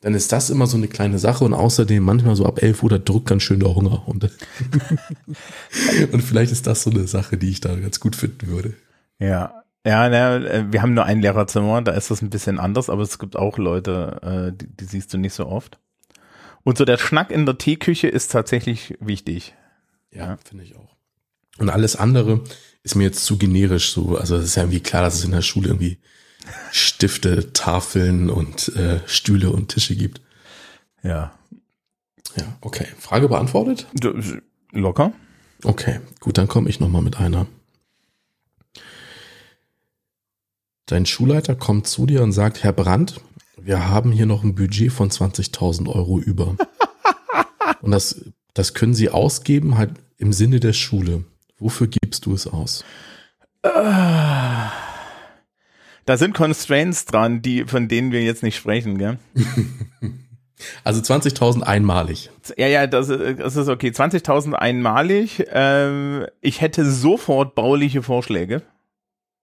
[0.00, 2.90] dann ist das immer so eine kleine Sache und außerdem manchmal so ab 11 Uhr,
[2.90, 4.08] da drückt ganz schön der Hunger.
[4.08, 4.24] Und,
[6.12, 8.74] und vielleicht ist das so eine Sache, die ich da ganz gut finden würde.
[9.18, 9.54] Ja.
[9.86, 13.18] Ja, na, wir haben nur ein Lehrerzimmer, da ist das ein bisschen anders, aber es
[13.18, 15.78] gibt auch Leute, äh, die, die siehst du nicht so oft.
[16.64, 19.54] Und so der Schnack in der Teeküche ist tatsächlich wichtig.
[20.12, 20.38] Ja, ja.
[20.44, 20.96] finde ich auch.
[21.56, 22.42] Und alles andere
[22.82, 24.16] ist mir jetzt zu generisch so.
[24.16, 25.98] Also es ist ja irgendwie klar, dass es in der Schule irgendwie
[26.72, 30.20] Stifte, Tafeln und äh, Stühle und Tische gibt.
[31.02, 31.32] Ja.
[32.36, 32.86] Ja, okay.
[32.98, 33.86] Frage beantwortet?
[34.72, 35.12] Locker.
[35.64, 37.46] Okay, gut, dann komme ich nochmal mit einer.
[40.86, 43.20] Dein Schulleiter kommt zu dir und sagt, Herr Brandt,
[43.56, 46.56] wir haben hier noch ein Budget von 20.000 Euro über.
[47.82, 48.24] und das,
[48.54, 51.24] das können Sie ausgeben halt im Sinne der Schule.
[51.58, 52.84] Wofür gibst du es aus?
[56.06, 59.18] Da sind Constraints dran, die, von denen wir jetzt nicht sprechen, gell?
[60.84, 62.30] Also 20.000 einmalig.
[62.56, 63.88] Ja, ja, das, das ist okay.
[63.88, 65.44] 20.000 einmalig.
[65.50, 68.62] Ähm, ich hätte sofort bauliche Vorschläge.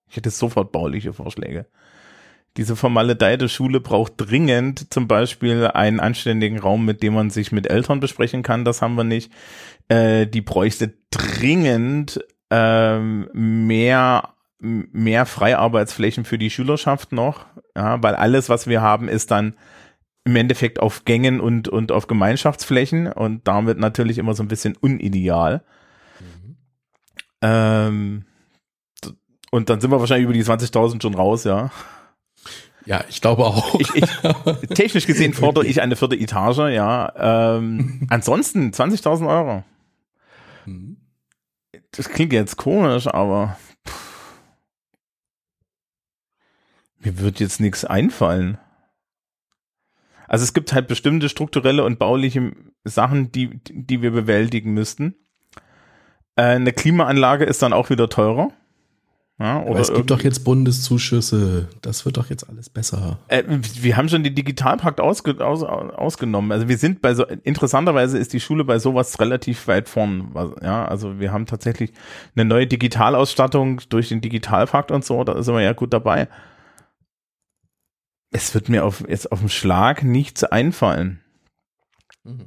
[0.10, 1.66] Ich hätte sofort bauliche Vorschläge.
[2.56, 7.70] Diese formale Schule braucht dringend zum Beispiel einen anständigen Raum, mit dem man sich mit
[7.70, 8.66] Eltern besprechen kann.
[8.66, 9.32] Das haben wir nicht.
[9.90, 18.50] Äh, die bräuchte dringend ähm, mehr mehr Freiarbeitsflächen für die Schülerschaft noch, ja, weil alles,
[18.50, 19.56] was wir haben, ist dann
[20.26, 24.76] im Endeffekt auf Gängen und, und auf Gemeinschaftsflächen und damit natürlich immer so ein bisschen
[24.76, 25.64] unideal.
[26.20, 26.58] Mhm.
[27.42, 28.26] Ähm,
[29.52, 31.72] und dann sind wir wahrscheinlich über die 20.000 schon raus, ja.
[32.86, 33.80] Ja, ich glaube auch.
[33.80, 37.58] Ich, ich, technisch gesehen fordere ich eine vierte Etage, ja.
[37.58, 39.64] Ähm, ansonsten 20.000 Euro.
[40.66, 40.98] Mhm.
[41.92, 44.18] Das klingt jetzt komisch, aber pff,
[47.08, 48.58] mir wird jetzt nichts einfallen.
[50.28, 52.52] Also es gibt halt bestimmte strukturelle und bauliche
[52.84, 55.16] Sachen, die, die wir bewältigen müssten.
[56.36, 58.52] Äh, eine Klimaanlage ist dann auch wieder teurer.
[59.40, 61.70] Ja, oder es gibt doch jetzt Bundeszuschüsse.
[61.82, 63.20] Das wird doch jetzt alles besser.
[63.28, 66.52] Äh, wir haben schon den Digitalpakt ausge, aus, ausgenommen.
[66.52, 70.32] Also wir sind bei so, interessanterweise ist die Schule bei sowas relativ weit vorn.
[70.64, 71.94] Ja, also wir haben tatsächlich
[72.36, 75.24] eine neue Digitalausstattung durch den Digitalpakt und so.
[75.24, 76.28] Da sind wir ja gut dabei.
[78.38, 81.22] Es wird mir auf, jetzt auf dem Schlag nichts einfallen.
[82.24, 82.46] Mhm.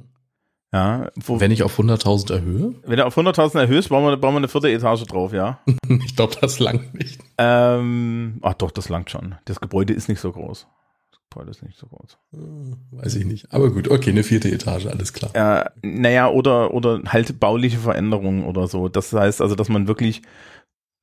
[0.71, 2.75] Ja, wo, wenn ich auf 100.000 erhöhe?
[2.85, 5.59] Wenn du auf 100.000 erhöhst, bauen wir, bauen wir eine vierte Etage drauf, ja.
[5.89, 7.19] ich glaube, das langt nicht.
[7.37, 9.35] Ähm, ach doch, das langt schon.
[9.43, 10.65] Das Gebäude ist nicht so groß.
[11.11, 12.17] Das Gebäude ist nicht so groß.
[12.31, 13.51] Hm, weiß ich nicht.
[13.51, 15.35] Aber gut, okay, eine vierte Etage, alles klar.
[15.35, 18.87] Äh, naja, oder, oder halt bauliche Veränderungen oder so.
[18.87, 20.21] Das heißt also, dass man wirklich,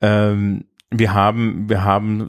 [0.01, 2.29] ähm, wir haben, wir haben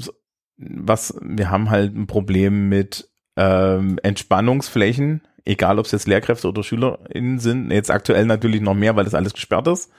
[0.59, 6.63] was, wir haben halt ein Problem mit ähm, Entspannungsflächen egal ob es jetzt Lehrkräfte oder
[6.63, 9.91] SchülerInnen sind, jetzt aktuell natürlich noch mehr, weil das alles gesperrt ist.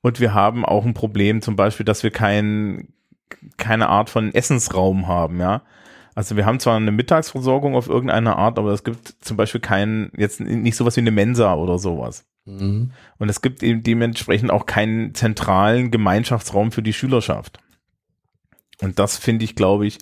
[0.00, 2.88] Und wir haben auch ein Problem zum Beispiel, dass wir kein,
[3.56, 5.62] keine Art von Essensraum haben, ja.
[6.14, 10.10] Also wir haben zwar eine Mittagsversorgung auf irgendeine Art, aber es gibt zum Beispiel keinen,
[10.16, 12.24] jetzt nicht sowas wie eine Mensa oder sowas.
[12.46, 12.92] Mhm.
[13.18, 17.58] Und es gibt eben dementsprechend auch keinen zentralen Gemeinschaftsraum für die Schülerschaft.
[18.82, 19.98] Und das finde ich, glaube ich,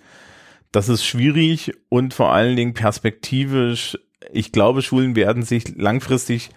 [0.72, 3.96] das ist schwierig und vor allen Dingen perspektivisch
[4.32, 6.50] ich glaube, Schulen werden sich langfristig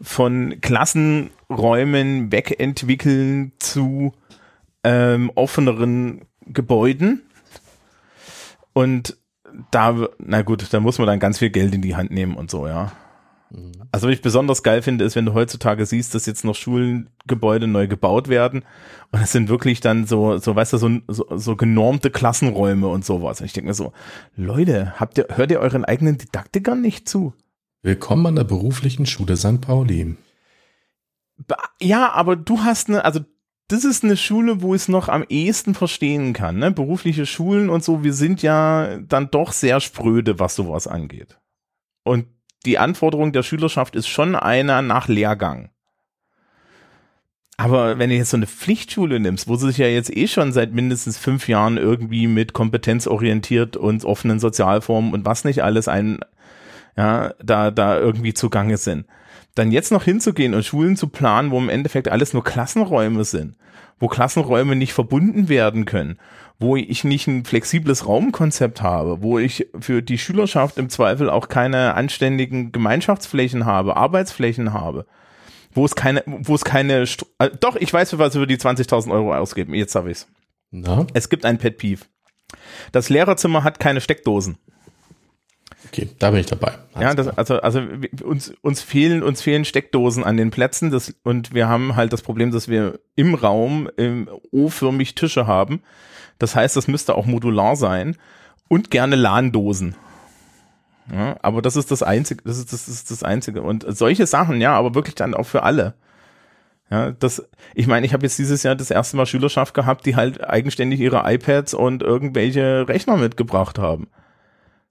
[0.00, 4.12] von Klassenräumen wegentwickeln zu
[4.84, 7.22] ähm, offeneren Gebäuden.
[8.72, 9.16] Und
[9.70, 12.50] da, na gut, da muss man dann ganz viel Geld in die Hand nehmen und
[12.50, 12.92] so, ja.
[13.52, 13.72] Mhm.
[13.92, 17.66] Also was ich besonders geil finde, ist, wenn du heutzutage siehst, dass jetzt noch Schulengebäude
[17.66, 18.64] neu gebaut werden
[19.10, 23.04] und es sind wirklich dann so, so weißt du, so, so, so genormte Klassenräume und
[23.04, 23.40] sowas.
[23.40, 23.92] Und ich denke mir so,
[24.36, 27.34] Leute, habt ihr, hört ihr euren eigenen Didaktikern nicht zu?
[27.82, 29.60] Willkommen an der beruflichen Schule St.
[29.60, 30.16] Pauli.
[31.80, 33.20] Ja, aber du hast eine, also
[33.68, 36.70] das ist eine Schule, wo ich es noch am ehesten verstehen kann, ne?
[36.70, 41.40] Berufliche Schulen und so, wir sind ja dann doch sehr spröde, was sowas angeht.
[42.04, 42.26] Und
[42.66, 45.70] die Anforderung der Schülerschaft ist schon einer nach Lehrgang.
[47.56, 50.52] Aber wenn du jetzt so eine Pflichtschule nimmst, wo sie sich ja jetzt eh schon
[50.52, 56.18] seit mindestens fünf Jahren irgendwie mit kompetenzorientiert und offenen Sozialformen und was nicht alles ein,
[56.96, 59.06] ja, da, da irgendwie zugange sind,
[59.54, 63.56] dann jetzt noch hinzugehen und Schulen zu planen, wo im Endeffekt alles nur Klassenräume sind,
[64.00, 66.18] wo Klassenräume nicht verbunden werden können,
[66.62, 71.48] wo ich nicht ein flexibles Raumkonzept habe, wo ich für die Schülerschaft im Zweifel auch
[71.48, 75.04] keine anständigen Gemeinschaftsflächen habe, Arbeitsflächen habe,
[75.72, 78.58] wo es keine, wo es keine, St äh, doch, ich weiß, für was wir die
[78.58, 80.28] 20.000 Euro ausgeben, jetzt habe ich's.
[80.70, 81.06] Na?
[81.12, 82.04] Es gibt ein Pet Peeve.
[82.92, 84.56] Das Lehrerzimmer hat keine Steckdosen.
[85.88, 86.74] Okay, da bin ich dabei.
[86.94, 87.82] Alles ja, das, also, also
[88.22, 92.22] uns, uns fehlen, uns fehlen Steckdosen an den Plätzen das, und wir haben halt das
[92.22, 93.90] Problem, dass wir im Raum
[94.52, 95.82] O-förmig Tische haben.
[96.38, 98.16] Das heißt, das müsste auch modular sein
[98.68, 99.94] und gerne LAN-Dosen.
[101.12, 103.62] Ja, aber das ist das Einzige, das ist, das ist das Einzige.
[103.62, 105.94] Und solche Sachen, ja, aber wirklich dann auch für alle.
[106.90, 110.14] Ja, das, ich meine, ich habe jetzt dieses Jahr das erste Mal Schülerschaft gehabt, die
[110.14, 114.08] halt eigenständig ihre iPads und irgendwelche Rechner mitgebracht haben.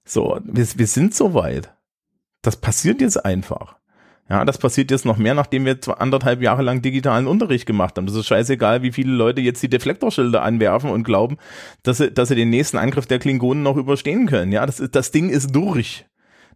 [0.04, 1.72] So, wir, wir sind soweit.
[2.42, 3.76] Das passiert jetzt einfach.
[4.28, 8.06] Ja, das passiert jetzt noch mehr, nachdem wir anderthalb Jahre lang digitalen Unterricht gemacht haben.
[8.06, 11.36] Das ist scheißegal, wie viele Leute jetzt die Deflektorschilder anwerfen und glauben,
[11.82, 14.52] dass sie, dass sie den nächsten Angriff der Klingonen noch überstehen können.
[14.52, 16.06] Ja, das, ist, das Ding ist durch.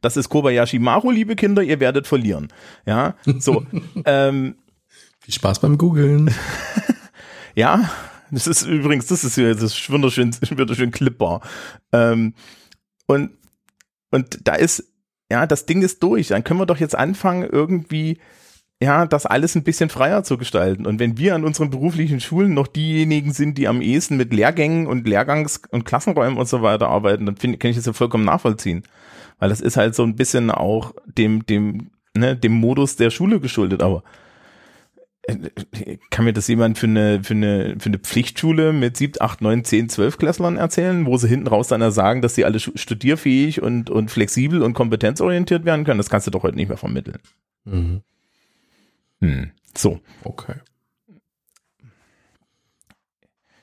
[0.00, 2.48] Das ist Kobayashi Maru, liebe Kinder, ihr werdet verlieren.
[2.86, 3.66] Ja, so.
[4.04, 4.56] ähm,
[5.20, 6.32] Viel Spaß beim Googlen.
[7.54, 7.90] ja,
[8.30, 11.40] das ist übrigens, das ist das ist wunderschön, wunderschön clipbar.
[11.92, 12.34] Ähm,
[13.06, 13.32] und,
[14.10, 14.84] und da ist,
[15.30, 16.28] ja, das Ding ist durch.
[16.28, 18.18] Dann können wir doch jetzt anfangen, irgendwie,
[18.82, 20.86] ja, das alles ein bisschen freier zu gestalten.
[20.86, 24.86] Und wenn wir an unseren beruflichen Schulen noch diejenigen sind, die am ehesten mit Lehrgängen
[24.86, 28.24] und Lehrgangs- und Klassenräumen und so weiter arbeiten, dann finde kann ich das ja vollkommen
[28.24, 28.84] nachvollziehen.
[29.38, 33.40] Weil das ist halt so ein bisschen auch dem, dem, ne, dem Modus der Schule
[33.40, 33.82] geschuldet.
[33.82, 34.02] Aber
[36.10, 39.64] kann mir das jemand für eine, für eine, für eine Pflichtschule mit sieben, acht, neun,
[39.64, 43.90] zehn, zwölf Klässlern erzählen, wo sie hinten raus dann sagen, dass sie alle studierfähig und,
[43.90, 45.98] und flexibel und kompetenzorientiert werden können?
[45.98, 47.18] Das kannst du doch heute nicht mehr vermitteln.
[47.64, 48.02] Mhm.
[49.20, 49.50] Hm.
[49.76, 50.00] So.
[50.22, 50.54] Okay.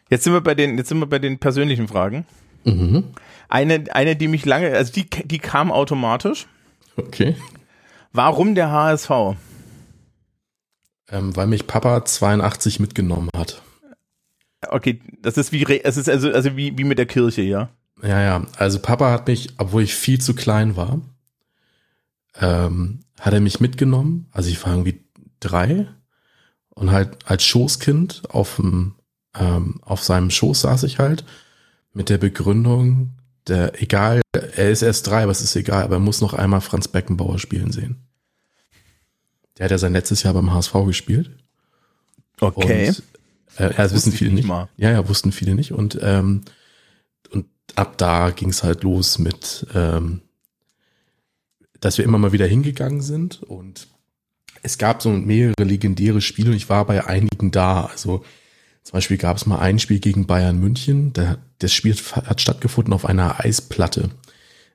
[0.09, 2.25] Jetzt sind wir bei den, jetzt sind wir bei den persönlichen Fragen.
[2.65, 3.05] Mhm.
[3.47, 6.47] Eine, eine, die mich lange, also die, die kam automatisch.
[6.97, 7.35] Okay.
[8.11, 9.35] Warum der HSV?
[11.13, 13.61] Ähm, weil mich Papa 82 mitgenommen hat.
[14.69, 17.69] Okay, das ist wie, es ist also, also wie, wie mit der Kirche, ja?
[18.01, 18.45] Ja, ja.
[18.57, 21.01] Also Papa hat mich, obwohl ich viel zu klein war,
[22.41, 24.27] ähm, hat er mich mitgenommen.
[24.31, 25.03] Also ich war irgendwie
[25.39, 25.87] drei
[26.69, 28.95] und halt als Schoßkind auf dem,
[29.37, 31.25] ähm, auf seinem Schoß saß ich halt
[31.93, 33.11] mit der Begründung,
[33.47, 36.61] der, egal, er ist erst drei, aber es ist egal, aber er muss noch einmal
[36.61, 38.07] Franz Beckenbauer spielen sehen.
[39.57, 41.31] Der hat ja sein letztes Jahr beim HSV gespielt.
[42.39, 42.89] Okay.
[42.89, 43.03] Und,
[43.57, 44.47] äh, ja, das wissen viele nicht.
[44.47, 44.69] Mal.
[44.77, 45.71] Ja, ja, wussten viele nicht.
[45.71, 46.41] Und, ähm,
[47.31, 50.21] und ab da ging es halt los mit, ähm,
[51.79, 53.87] dass wir immer mal wieder hingegangen sind und
[54.63, 57.85] es gab so mehrere legendäre Spiele und ich war bei einigen da.
[57.85, 58.23] Also
[58.83, 61.11] zum Beispiel gab es mal ein Spiel gegen Bayern München.
[61.11, 64.09] Da, das Spiel hat stattgefunden auf einer Eisplatte.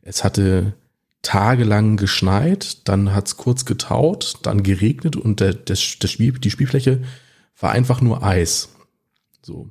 [0.02, 0.74] Es hatte
[1.22, 7.02] tagelang geschneit, dann hat's kurz getaut, dann geregnet und der, das, das Spiel, die Spielfläche
[7.58, 8.70] war einfach nur Eis.
[9.42, 9.70] So.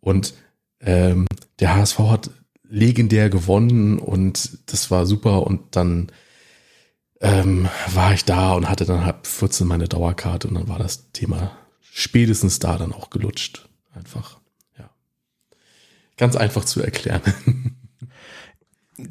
[0.00, 0.34] Und
[0.80, 1.26] ähm,
[1.58, 2.30] der HSV hat
[2.68, 6.12] legendär gewonnen und das war super und dann
[7.20, 11.10] ähm, war ich da und hatte dann halb 14 meine Dauerkarte und dann war das
[11.12, 13.68] Thema spätestens da dann auch gelutscht.
[13.92, 14.38] Einfach,
[14.78, 14.88] ja.
[16.16, 17.22] Ganz einfach zu erklären.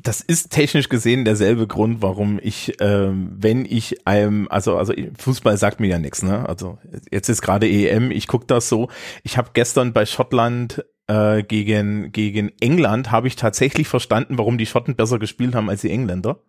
[0.03, 5.57] das ist technisch gesehen derselbe Grund, warum ich, ähm, wenn ich einem, also also Fußball
[5.57, 6.47] sagt mir ja nichts, ne?
[6.47, 6.77] Also
[7.11, 8.89] jetzt ist gerade EM, ich guck das so.
[9.23, 14.65] Ich habe gestern bei Schottland äh, gegen gegen England habe ich tatsächlich verstanden, warum die
[14.65, 16.39] Schotten besser gespielt haben als die Engländer.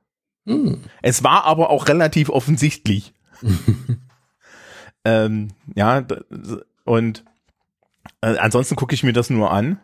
[0.46, 0.80] Hm.
[1.02, 3.12] Es war aber auch relativ offensichtlich.
[5.04, 6.04] ähm, ja
[6.84, 7.24] und
[8.20, 9.78] äh, ansonsten gucke ich mir das nur an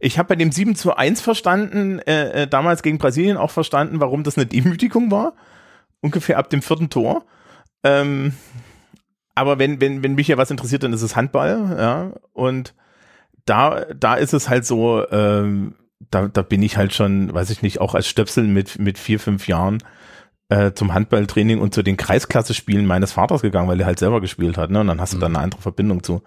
[0.00, 4.00] ich habe bei dem 7 zu 1 verstanden, äh, äh, damals gegen Brasilien auch verstanden,
[4.00, 5.34] warum das eine Demütigung war.
[6.00, 7.24] Ungefähr ab dem vierten Tor.
[7.84, 8.34] Ähm,
[9.34, 12.12] aber wenn, wenn, wenn mich ja was interessiert, dann ist es Handball, ja.
[12.32, 12.74] Und
[13.44, 15.74] da, da ist es halt so, ähm,
[16.10, 19.20] da, da bin ich halt schon, weiß ich nicht, auch als Stöpsel mit, mit vier,
[19.20, 19.82] fünf Jahren
[20.48, 24.56] äh, zum Handballtraining und zu den Kreisklasse-Spielen meines Vaters gegangen, weil er halt selber gespielt
[24.56, 24.80] hat, ne?
[24.80, 25.20] Und dann hast du mhm.
[25.20, 26.22] da eine andere Verbindung zu.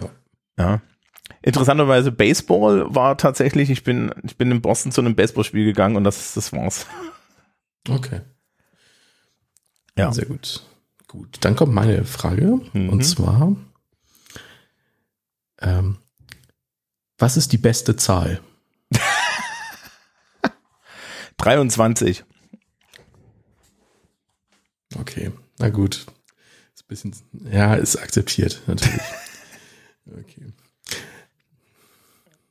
[0.00, 0.64] Ja.
[0.64, 0.80] ja.
[1.42, 6.04] Interessanterweise Baseball war tatsächlich, ich bin, ich bin in Boston zu einem Baseballspiel gegangen und
[6.04, 6.86] das, das war's.
[7.88, 8.20] Okay.
[9.96, 10.12] Ja.
[10.12, 10.64] Sehr gut.
[11.06, 12.90] Gut, dann kommt meine Frage mhm.
[12.90, 13.56] und zwar,
[15.60, 15.96] ähm,
[17.16, 18.40] was ist die beste Zahl?
[21.38, 22.24] 23.
[24.98, 26.06] Okay, na gut.
[26.74, 27.14] Ist bisschen,
[27.50, 29.00] ja, ist akzeptiert, natürlich.
[30.06, 30.52] okay.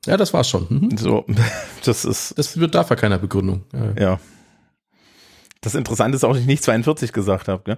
[0.08, 0.68] Ja, das war's schon.
[0.70, 0.98] Mhm.
[0.98, 1.26] So,
[1.86, 2.38] das ist.
[2.38, 3.64] Das wird dafür keiner Begründung.
[3.74, 4.02] Ja.
[4.02, 4.20] ja.
[5.62, 7.78] Das Interessante ist auch, dass ich nicht 42 gesagt habe, gell?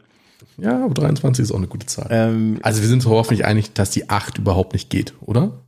[0.57, 2.07] Ja, aber 23 ist auch eine gute Zahl.
[2.09, 5.63] Ähm, also wir sind uns hoffentlich einig, dass die 8 überhaupt nicht geht, oder?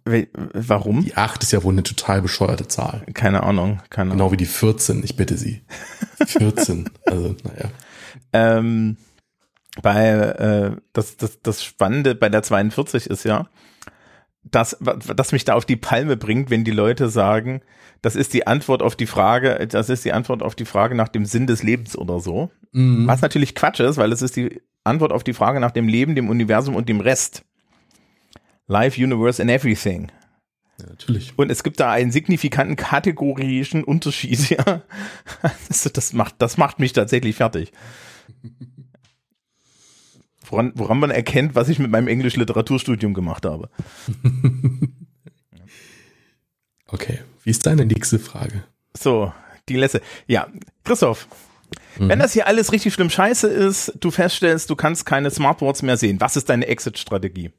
[0.53, 1.03] warum?
[1.03, 3.05] Die 8 ist ja wohl eine total bescheuerte Zahl.
[3.13, 4.17] Keine Ahnung, keine Ahnung.
[4.17, 5.61] Genau wie die 14, ich bitte Sie.
[6.25, 7.69] 14, also naja.
[8.33, 8.97] Ähm,
[9.81, 13.49] bei äh, das, das, das Spannende bei der 42 ist ja,
[14.43, 17.61] dass, dass mich da auf die Palme bringt, wenn die Leute sagen,
[18.01, 21.09] das ist die Antwort auf die Frage, das ist die Antwort auf die Frage nach
[21.09, 22.49] dem Sinn des Lebens oder so.
[22.71, 23.05] Mhm.
[23.07, 26.15] Was natürlich Quatsch ist, weil es ist die Antwort auf die Frage nach dem Leben,
[26.15, 27.43] dem Universum und dem Rest.
[28.67, 30.11] Life, Universe and Everything.
[30.79, 31.33] Ja, natürlich.
[31.35, 34.81] Und es gibt da einen signifikanten kategorischen Unterschied, ja.
[35.69, 37.71] Also das macht, das macht mich tatsächlich fertig.
[40.51, 43.69] Woran, woran man erkennt, was ich mit meinem Englisch-Literaturstudium gemacht habe.
[46.93, 48.65] Okay, wie ist deine nächste Frage?
[48.97, 49.31] So,
[49.69, 50.01] die letzte.
[50.27, 50.47] Ja,
[50.83, 51.25] Christoph,
[51.97, 55.97] wenn das hier alles richtig schlimm scheiße ist, du feststellst, du kannst keine Smartboards mehr
[55.97, 56.19] sehen.
[56.19, 57.51] Was ist deine Exit-Strategie?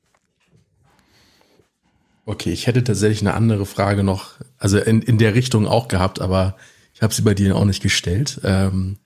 [2.24, 6.20] Okay, ich hätte tatsächlich eine andere Frage noch, also in, in der Richtung auch gehabt,
[6.20, 6.56] aber
[6.94, 8.40] ich habe sie bei dir auch nicht gestellt.
[8.44, 8.98] Ähm,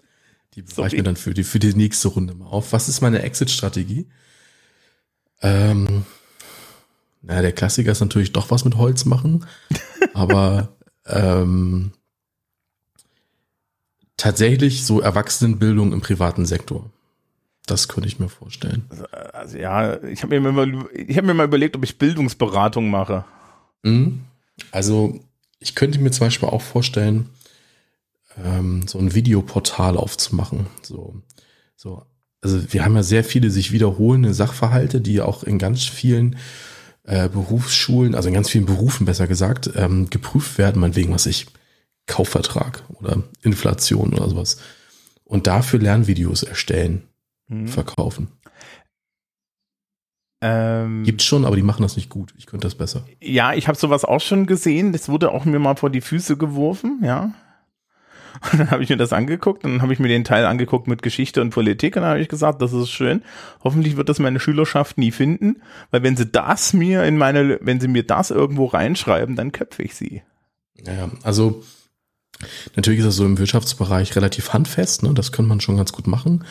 [0.57, 2.73] die bewahre ich mir dann für die, für die nächste Runde mal auf.
[2.73, 4.07] Was ist meine Exit-Strategie?
[5.43, 6.05] Ähm,
[7.23, 9.45] na, der Klassiker ist natürlich doch was mit Holz machen,
[10.15, 10.69] aber
[11.07, 11.93] ähm,
[14.17, 16.91] tatsächlich so Erwachsenenbildung im privaten Sektor.
[17.67, 18.89] Das könnte ich mir vorstellen.
[19.33, 23.25] Also ja, ich habe mir, mal- ich hab mir mal überlegt, ob ich Bildungsberatung mache.
[23.83, 24.21] Mhm.
[24.71, 25.21] Also
[25.59, 27.29] ich könnte mir zum Beispiel auch vorstellen,
[28.43, 30.67] ähm, so ein Videoportal aufzumachen.
[30.83, 31.23] So,
[31.77, 32.03] so.
[32.43, 36.37] Also wir haben ja sehr viele sich wiederholende Sachverhalte, die auch in ganz vielen
[37.05, 41.47] äh, Berufsschulen, also in ganz vielen Berufen besser gesagt, ähm, geprüft werden, meinetwegen, was ich,
[42.07, 44.59] Kaufvertrag oder Inflation oder sowas.
[45.25, 47.03] Und dafür Lernvideos erstellen,
[47.49, 47.69] Mhm.
[47.69, 48.29] verkaufen.
[50.43, 52.35] Ähm, Gibt's schon, aber die machen das nicht gut.
[52.37, 53.05] Ich könnte das besser.
[53.23, 54.93] Ja, ich habe sowas auch schon gesehen.
[54.93, 57.33] Das wurde auch mir mal vor die Füße geworfen, ja.
[58.53, 60.87] Und dann habe ich mir das angeguckt und dann habe ich mir den Teil angeguckt
[60.87, 63.23] mit Geschichte und Politik und dann habe ich gesagt, das ist schön.
[63.65, 67.81] Hoffentlich wird das meine Schülerschaft nie finden, weil wenn sie das mir in meine, wenn
[67.81, 70.23] sie mir das irgendwo reinschreiben, dann köpfe ich sie.
[70.85, 71.63] Ja, also
[72.75, 75.15] natürlich ist das so im Wirtschaftsbereich relativ handfest, ne?
[75.15, 76.45] das kann man schon ganz gut machen.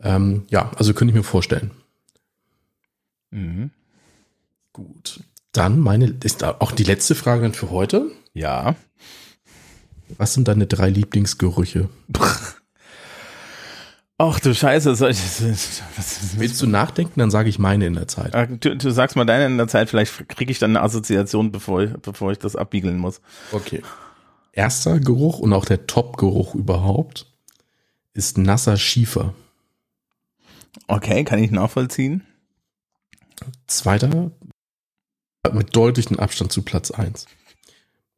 [0.00, 1.70] Ähm, ja, also könnte ich mir vorstellen.
[3.30, 3.70] Mhm.
[4.72, 5.20] Gut.
[5.52, 8.10] Dann meine, ist auch die letzte Frage dann für heute.
[8.34, 8.76] Ja.
[10.18, 11.88] Was sind deine drei Lieblingsgerüche?
[14.18, 15.18] Ach du Scheiße, soll ich,
[15.96, 18.34] was, Willst du nachdenken, dann sage ich meine in der Zeit.
[18.34, 21.52] Ah, du, du sagst mal deine in der Zeit, vielleicht kriege ich dann eine Assoziation,
[21.52, 23.20] bevor ich, bevor ich das abbiegeln muss.
[23.52, 23.82] Okay.
[24.52, 27.26] Erster Geruch und auch der Top-Geruch überhaupt
[28.14, 29.34] ist nasser Schiefer.
[30.88, 32.22] Okay, kann ich nachvollziehen.
[33.66, 34.30] Zweiter
[35.52, 37.26] mit deutlichem Abstand zu Platz eins.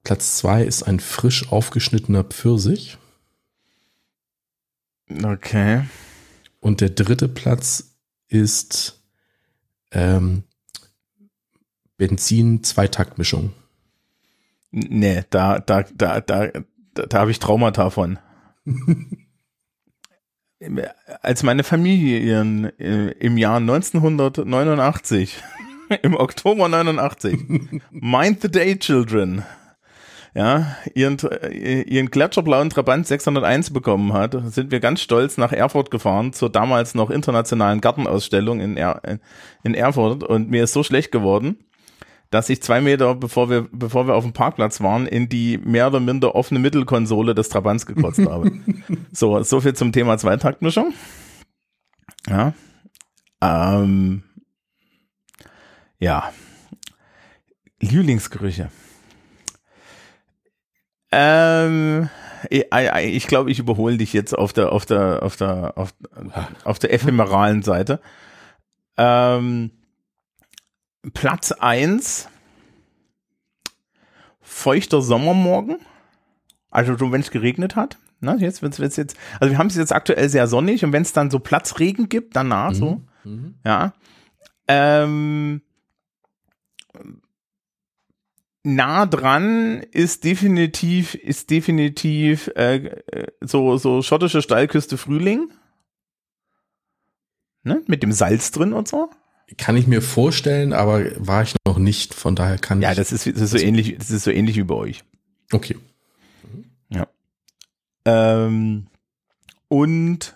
[0.05, 2.99] Platz zwei ist ein frisch aufgeschnittener Pfirsich.
[5.23, 5.85] Okay.
[6.61, 7.97] Und der dritte Platz
[8.29, 9.03] ist
[9.93, 10.45] ähm,
[11.97, 13.53] Benzin-Zweitaktmischung.
[14.71, 18.19] Nee, da, da, da, da, da, da habe ich Traumata von.
[21.23, 25.43] Als meine Familie ihren, äh, im Jahr 1989,
[26.03, 29.45] im Oktober 89, Mind the Day Children,
[30.35, 35.91] ja, ihren, äh, ihren gletscherblauen Trabant 601 bekommen hat, sind wir ganz stolz nach Erfurt
[35.91, 39.01] gefahren, zur damals noch internationalen Gartenausstellung in, er,
[39.63, 41.59] in Erfurt und mir ist so schlecht geworden,
[42.31, 45.87] dass ich zwei Meter, bevor wir, bevor wir auf dem Parkplatz waren, in die mehr
[45.87, 48.53] oder minder offene Mittelkonsole des Trabants gekotzt habe.
[49.13, 50.93] so, so viel zum Thema Zweitaktmischung.
[52.29, 52.53] Ja.
[53.41, 54.25] Ähm,
[55.99, 56.31] ja.
[57.81, 58.71] Lieblingsgerüche.
[61.11, 62.09] Ähm,
[62.51, 65.95] ich, ich glaube, ich überhole dich jetzt auf der, auf der, auf der, auf,
[66.65, 68.01] auf der ephemeralen Seite.
[68.97, 69.71] Ähm,
[71.15, 72.29] Platz eins
[74.41, 75.79] feuchter Sommermorgen.
[76.71, 77.99] Also so, wenn es geregnet hat.
[78.21, 81.03] Ne, jetzt wird's, wird's jetzt, also wir haben es jetzt aktuell sehr sonnig und wenn
[81.03, 83.55] es dann so Platzregen gibt, danach so, Mhm.
[83.65, 83.93] ja.
[84.67, 85.63] Ähm,
[88.65, 95.51] nah dran ist definitiv, ist definitiv äh, äh, so, so schottische Steilküste Frühling.
[97.63, 97.83] Ne?
[97.87, 99.11] Mit dem Salz drin und so.
[99.57, 102.97] Kann ich mir vorstellen, aber war ich noch nicht, von daher kann Ja, ich.
[102.99, 105.03] das ist, das ist so ähnlich, das ist so ähnlich wie bei euch.
[105.53, 105.77] okay.
[108.05, 108.87] Ähm,
[109.69, 110.35] und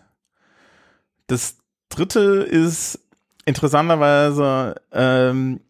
[1.26, 1.56] das
[1.88, 2.98] dritte ist
[3.46, 5.60] interessanterweise, ähm,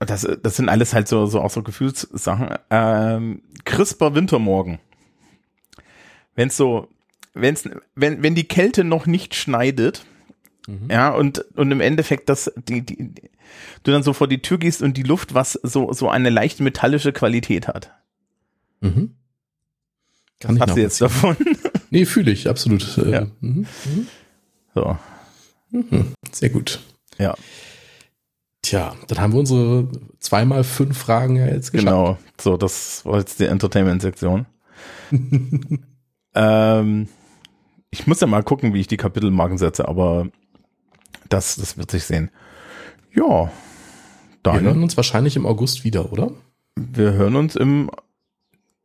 [0.00, 2.56] das, das sind alles halt so, so auch so Gefühlssachen.
[2.70, 4.78] Ähm, crisper Wintermorgen.
[6.34, 6.88] Wenn's so,
[7.34, 10.04] wenn's, wenn, wenn die Kälte noch nicht schneidet,
[10.66, 10.90] mhm.
[10.90, 13.14] ja, und, und im Endeffekt das, die, die,
[13.82, 16.60] du dann so vor die Tür gehst und die Luft was so, so eine leicht
[16.60, 17.92] metallische Qualität hat.
[18.80, 19.16] Mhm.
[20.40, 21.36] Kann Was hast du jetzt davon?
[21.92, 22.98] Nee, fühle ich, absolut.
[22.98, 23.26] Äh, ja.
[23.40, 23.66] Mhm.
[23.84, 24.06] Mhm.
[24.76, 24.96] So.
[25.72, 26.14] Mhm.
[26.30, 26.78] Sehr gut.
[27.18, 27.34] Ja.
[28.70, 29.88] Tja, dann haben wir unsere
[30.20, 31.88] zweimal fünf Fragen ja jetzt geschafft.
[31.88, 34.46] Genau, so, das war jetzt die Entertainment-Sektion.
[36.36, 37.08] ähm,
[37.90, 40.28] ich muss ja mal gucken, wie ich die Kapitelmarken setze, aber
[41.28, 42.30] das, das wird sich sehen.
[43.12, 43.50] Ja.
[44.44, 46.30] Dann, wir hören uns wahrscheinlich im August wieder, oder?
[46.76, 47.90] Wir hören uns im,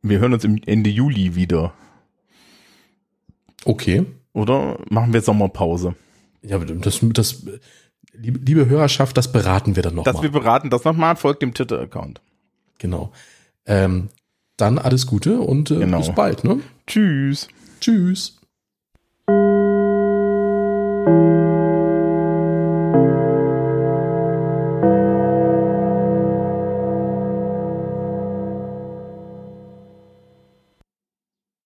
[0.02, 1.74] wir hören uns im Ende Juli wieder.
[3.64, 4.04] Okay.
[4.32, 5.94] Oder machen wir Sommerpause?
[6.42, 7.46] Ja, das, das,
[8.20, 10.12] liebe, Hörerschaft, das beraten wir dann nochmal.
[10.12, 12.20] Dass wir beraten das nochmal, folgt dem Twitter-Account.
[12.78, 13.12] Genau.
[13.66, 14.08] Ähm,
[14.56, 15.98] dann alles Gute und äh, genau.
[15.98, 16.44] bis bald.
[16.44, 16.60] Ne?
[16.86, 17.48] Tschüss.
[17.80, 18.38] Tschüss.